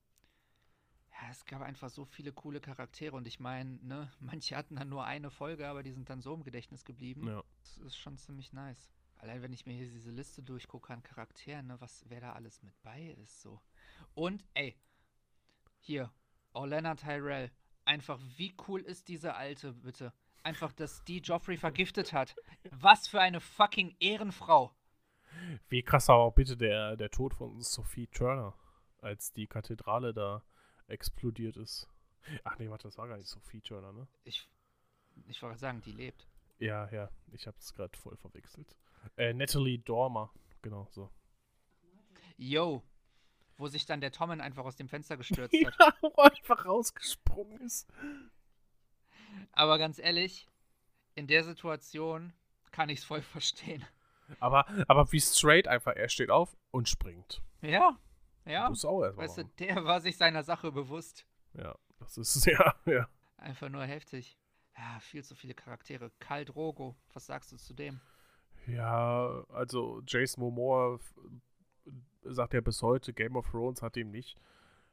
[1.11, 4.89] Ja, es gab einfach so viele coole Charaktere und ich meine, ne, manche hatten dann
[4.89, 7.27] nur eine Folge, aber die sind dann so im Gedächtnis geblieben.
[7.27, 7.43] Ja.
[7.61, 8.89] Das ist schon ziemlich nice.
[9.17, 12.63] Allein wenn ich mir hier diese Liste durchgucke an Charakteren, ne, was, wer da alles
[12.63, 13.61] mit bei ist, so.
[14.15, 14.77] Und, ey,
[15.81, 16.13] hier,
[16.53, 17.51] Orlana Tyrell.
[17.85, 20.13] Einfach, wie cool ist diese Alte, bitte?
[20.45, 22.37] Einfach, dass die Joffrey vergiftet hat.
[22.71, 24.78] Was für eine fucking Ehrenfrau.
[25.69, 28.55] Wie krass aber auch bitte der, der Tod von Sophie Turner,
[29.01, 30.43] als die Kathedrale da
[30.87, 31.89] explodiert ist.
[32.45, 34.07] Ach nee, warte, das war gar nicht Sophie Turner, ne?
[34.25, 34.49] Ich,
[35.27, 36.27] ich wollte sagen, die lebt.
[36.59, 38.77] Ja, ja, ich habe es gerade voll verwechselt.
[39.17, 41.11] Äh, Natalie Dormer, genau so.
[42.37, 42.83] Yo,
[43.57, 45.97] wo sich dann der Tommen einfach aus dem Fenster gestürzt Ja, hat.
[46.03, 47.89] wo er einfach rausgesprungen ist.
[49.53, 50.49] Aber ganz ehrlich,
[51.15, 52.33] in der Situation
[52.71, 53.85] kann ich es voll verstehen.
[54.41, 57.43] Aber, aber wie straight einfach, er steht auf und springt.
[57.61, 57.99] Ja,
[58.45, 58.69] ja.
[58.69, 61.27] Muss auch erstmal Weißt du, der war sich seiner Sache bewusst.
[61.55, 63.09] Ja, das ist, ja, ja.
[63.37, 64.39] Einfach nur heftig.
[64.77, 66.11] Ja, viel zu viele Charaktere.
[66.21, 68.01] Karl Drogo, was sagst du zu dem?
[68.67, 70.99] Ja, also Jason Momoa
[72.23, 74.39] sagt ja bis heute, Game of Thrones hat ihm nicht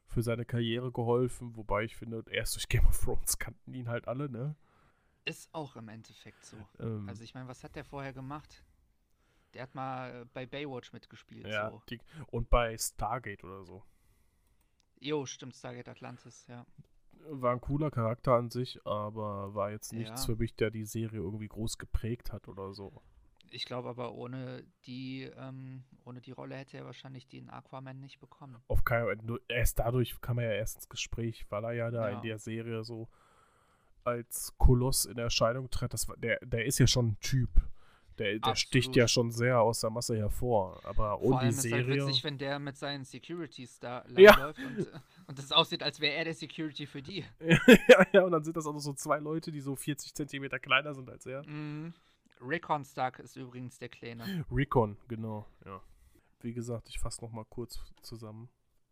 [0.08, 4.08] für seine Karriere geholfen, wobei ich finde, erst durch Game of Thrones kannten ihn halt
[4.08, 4.56] alle, ne?
[5.26, 6.58] Ist auch im Endeffekt so.
[6.80, 8.64] Ähm, Also ich meine, was hat der vorher gemacht?
[9.56, 11.48] Der hat mal äh, bei Baywatch mitgespielt.
[11.48, 11.82] ja, So.
[11.90, 13.84] die, und bei Stargate oder so.
[15.00, 16.66] Jo, stimmt, Stargate Atlantis, ja.
[17.30, 20.26] War ein cooler Charakter an sich, aber war jetzt nichts Ja.
[20.34, 23.02] für mich, der die Serie irgendwie groß geprägt hat oder so.
[23.52, 28.20] Ich glaube aber, ohne die, ähm, ohne die Rolle hätte er wahrscheinlich den Aquaman nicht
[28.20, 28.58] bekommen.
[28.68, 32.10] Auf keinen nur erst dadurch kam er ja erst ins Gespräch, weil er ja da
[32.10, 32.18] Ja.
[32.18, 33.08] in der Serie so
[34.04, 35.94] als Koloss in Erscheinung tritt.
[35.94, 37.50] Das, der, der ist ja schon ein Typ.
[38.18, 40.80] Der, der sticht ja schon sehr aus der Masse hervor.
[40.86, 42.08] Aber Vor ohne allem die ist halt Serie.
[42.08, 44.32] witzig, wenn der mit seinen Securities da Ja.
[44.32, 47.26] langläuft und, äh, und es aussieht, als wäre er der Security für die.
[47.88, 50.60] ja, ja, und dann sind das auch noch so zwei Leute, die so 40 Zentimeter
[50.60, 51.46] kleiner sind als er.
[51.46, 51.94] Mhm.
[52.42, 54.46] Rickon Stark ist übrigens der Kleine.
[54.52, 55.82] Recon, genau, ja.
[56.42, 58.50] Wie gesagt, ich fasse nochmal kurz zusammen.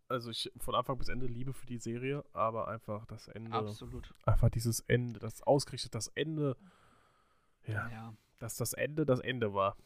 [0.07, 4.13] Also ich von Anfang bis Ende Liebe für die Serie, aber einfach das Ende, Absolut.
[4.25, 6.57] einfach dieses Ende, das ausgerichtet das Ende,
[7.65, 8.13] ja, Ja.
[8.43, 9.77] Dass das Ende das Ende war.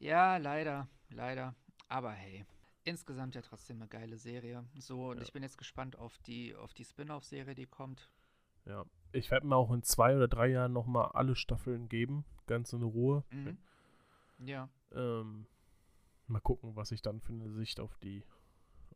[0.00, 1.54] Ja, leider, leider.
[1.88, 2.44] Aber hey,
[2.82, 4.64] insgesamt ja trotzdem eine geile Serie.
[4.76, 5.22] So, und Ja.
[5.22, 8.10] ich bin jetzt gespannt auf die, auf die Spin-off-Serie, die kommt.
[8.64, 12.72] Ja, ich werde mir auch in zwei oder drei Jahren nochmal alle Staffeln geben, ganz
[12.72, 13.22] in Ruhe.
[13.30, 13.56] Mhm.
[14.38, 15.46] Ja, Ähm,
[16.26, 18.24] mal gucken, was ich dann für eine Sicht auf die,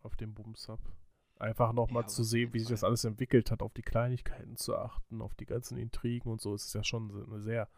[0.03, 0.83] auf den Bums habe.
[1.39, 4.77] Einfach nochmal Ja, zu sehen, wie sich das alles entwickelt hat, auf die Kleinigkeiten zu
[4.77, 6.55] achten, auf die ganzen Intrigen und so.
[6.55, 7.69] Es ist ja schon eine sehr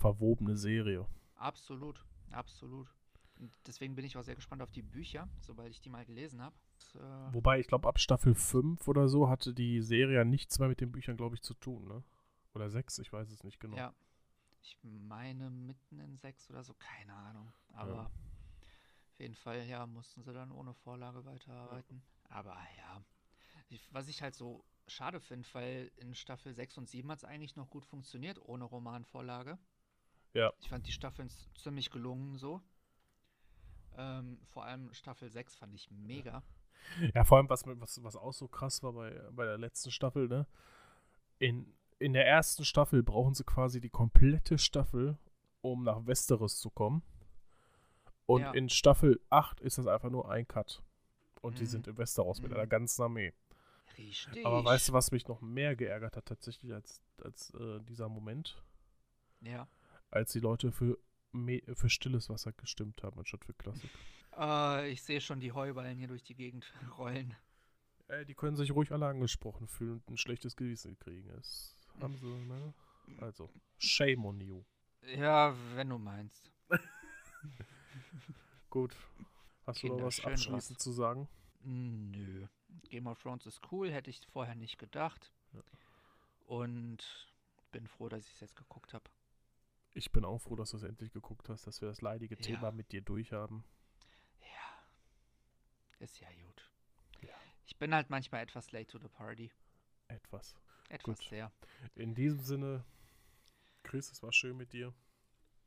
[0.00, 1.06] verwobene Serie.
[1.36, 2.88] absolut, absolut.
[3.38, 6.42] Und deswegen bin ich auch sehr gespannt auf die Bücher, sobald ich die mal gelesen
[6.42, 6.54] habe.
[6.94, 10.68] Äh, Wobei, ich glaube, ab Staffel 5 oder so hatte die Serie ja nichts mehr
[10.68, 12.02] mit den Büchern, glaube ich, zu tun, ne?
[12.54, 13.76] Oder 6, ich weiß es nicht genau.
[13.76, 13.94] Ja.
[14.62, 17.50] Ich meine mitten in sechs oder so, keine Ahnung.
[17.72, 18.10] Aber
[19.12, 22.02] auf jeden Fall, ja, mussten sie dann ohne Vorlage weiterarbeiten.
[22.28, 23.02] Aber ja,
[23.70, 27.24] ich, was ich halt so schade finde, weil in Staffel 6 und 7 hat es
[27.24, 29.58] eigentlich noch gut funktioniert, ohne Romanvorlage.
[30.32, 30.52] Ja.
[30.60, 32.60] Ich fand die Staffeln ziemlich gelungen so.
[33.96, 36.42] Ähm, vor allem Staffel 6 fand ich mega.
[37.14, 39.90] Ja, vor allem, was, mit- was, was auch so krass war bei, bei der letzten
[39.90, 40.46] Staffel, ne?
[41.38, 45.18] In, in der ersten Staffel brauchen sie quasi die komplette Staffel,
[45.60, 47.02] um nach Westeros zu kommen.
[48.26, 48.52] Und Ja.
[48.52, 50.82] in Staffel 8 ist das einfach nur ein Cut.
[51.42, 51.68] Und die Mhm.
[51.68, 52.56] sind in Westeros mit Mhm.
[52.58, 53.34] einer ganzen Armee.
[53.98, 54.46] Richtig.
[54.46, 58.62] Aber weißt du, was mich noch mehr geärgert hat tatsächlich als, als äh, dieser Moment?
[59.40, 59.66] Ja.
[60.10, 60.98] Als die Leute für,
[61.74, 63.90] für stilles Wasser gestimmt haben, anstatt für Klassik.
[64.36, 67.36] Äh, ich sehe schon die Heuballen hier durch die Gegend rollen.
[68.08, 71.28] Äh, die können sich ruhig alle angesprochen fühlen und ein schlechtes Gewissen kriegen.
[71.28, 72.74] Das haben sie, ne?
[73.18, 74.64] Also, shame on you.
[75.16, 76.50] Ja, wenn du meinst.
[78.70, 78.96] Gut.
[79.66, 80.84] Hast du Kinder, noch was schön abschließend was.
[80.84, 81.28] zu sagen?
[81.62, 82.46] Nö.
[82.88, 85.32] Game of Thrones ist cool, hätte ich vorher nicht gedacht.
[85.52, 85.60] Ja.
[86.46, 86.98] Und
[87.72, 89.04] bin froh, dass ich es jetzt geguckt habe.
[89.92, 92.40] Ich bin auch froh, dass du es endlich geguckt hast, dass wir das leidige Ja.
[92.40, 93.64] Thema mit dir durchhaben.
[94.40, 94.84] Ja.
[95.98, 96.70] Ist ja gut.
[97.22, 97.34] Ja.
[97.66, 99.50] Ich bin halt manchmal etwas late to the party.
[100.08, 100.54] Etwas.
[100.88, 101.28] Etwas Gut.
[101.28, 101.52] sehr.
[101.94, 102.84] In diesem Sinne,
[103.84, 104.92] Chris, es war schön mit dir.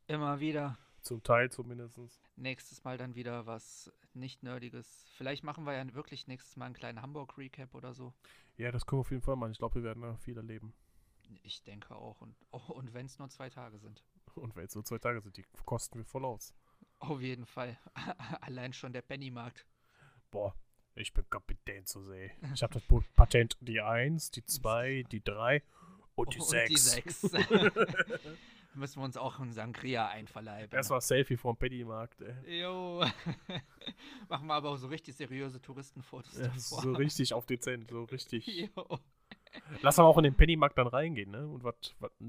[0.07, 0.77] Immer wieder.
[1.01, 1.97] Zum Teil zumindest.
[2.35, 5.05] Nächstes Mal dann wieder was nicht Nerdiges.
[5.15, 8.13] Vielleicht machen wir ja wirklich nächstes Mal einen kleinen Hamburg-Recap oder so.
[8.57, 9.51] Ja, das können wir auf jeden Fall machen.
[9.51, 10.73] Ich glaube, wir werden da viel erleben.
[11.41, 12.21] Ich denke auch.
[12.21, 14.03] Und, oh, und wenn es nur zwei Tage sind.
[14.35, 16.53] Und wenn es nur zwei Tage sind, die kosten wir voll aus.
[16.99, 17.77] Auf jeden Fall.
[18.41, 19.65] Allein schon der Pennymarkt.
[20.31, 20.55] Boah,
[20.95, 22.31] ich bin Kapitän zu See.
[22.53, 22.83] Ich habe das
[23.15, 25.61] Patent die 1, die 2, die 3
[26.15, 26.69] und die Und 6.
[26.69, 27.21] die sechs.
[28.75, 30.75] Müssen wir uns auch ein Sangria einverleiben.
[30.75, 32.61] Erstmal Selfie vom Pennymarkt, ey.
[32.63, 33.05] Jo.
[34.29, 36.81] Machen wir aber auch so richtig seriöse Touristenfotos Ja, davor.
[36.81, 38.47] so richtig auf dezent, so richtig.
[38.47, 38.99] Jo.
[39.83, 41.47] Lass aber auch in den Pennymarkt dann reingehen, ne?
[41.47, 41.75] Und was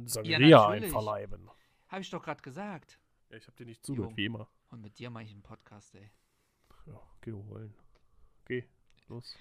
[0.04, 0.38] Sangria
[0.68, 0.84] natürlich.
[0.84, 1.48] einverleiben.
[1.94, 2.98] Habe ich doch gerade gesagt.
[3.30, 4.48] Ja, ich hab dir nicht zugehört, wie immer.
[4.70, 6.10] Und mit dir mache ich einen Podcast, ey.
[6.86, 7.72] Ja, geh holen.
[8.46, 8.64] Geh,
[9.06, 9.38] los.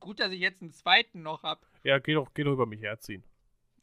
[0.00, 1.66] Gut, dass ich jetzt einen zweiten noch hab.
[1.82, 3.24] Ja, geh doch, geh doch über mich herziehen.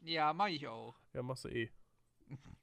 [0.04, 0.96] Ja, mache ich auch.
[1.14, 1.72] Ja, machst du eh.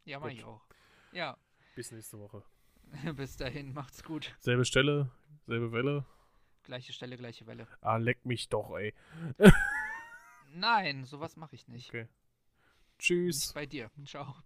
[0.05, 0.65] Ja, mache ich auch.
[1.11, 1.37] Ja,
[1.75, 2.45] Bis nächste Woche.
[3.17, 4.37] bis dahin, macht's gut.
[4.39, 5.11] Selbe Stelle,
[5.49, 6.07] selbe Welle.
[6.63, 7.67] Gleiche Stelle, gleiche Welle.
[7.81, 8.95] Ah, leck mich doch, ey.
[10.53, 11.89] Nein, sowas mache ich nicht.
[11.89, 12.03] Okay.
[12.03, 12.11] Nicht
[13.01, 13.53] Tschüss.
[13.53, 13.91] bei dir.
[14.05, 14.37] Ciao.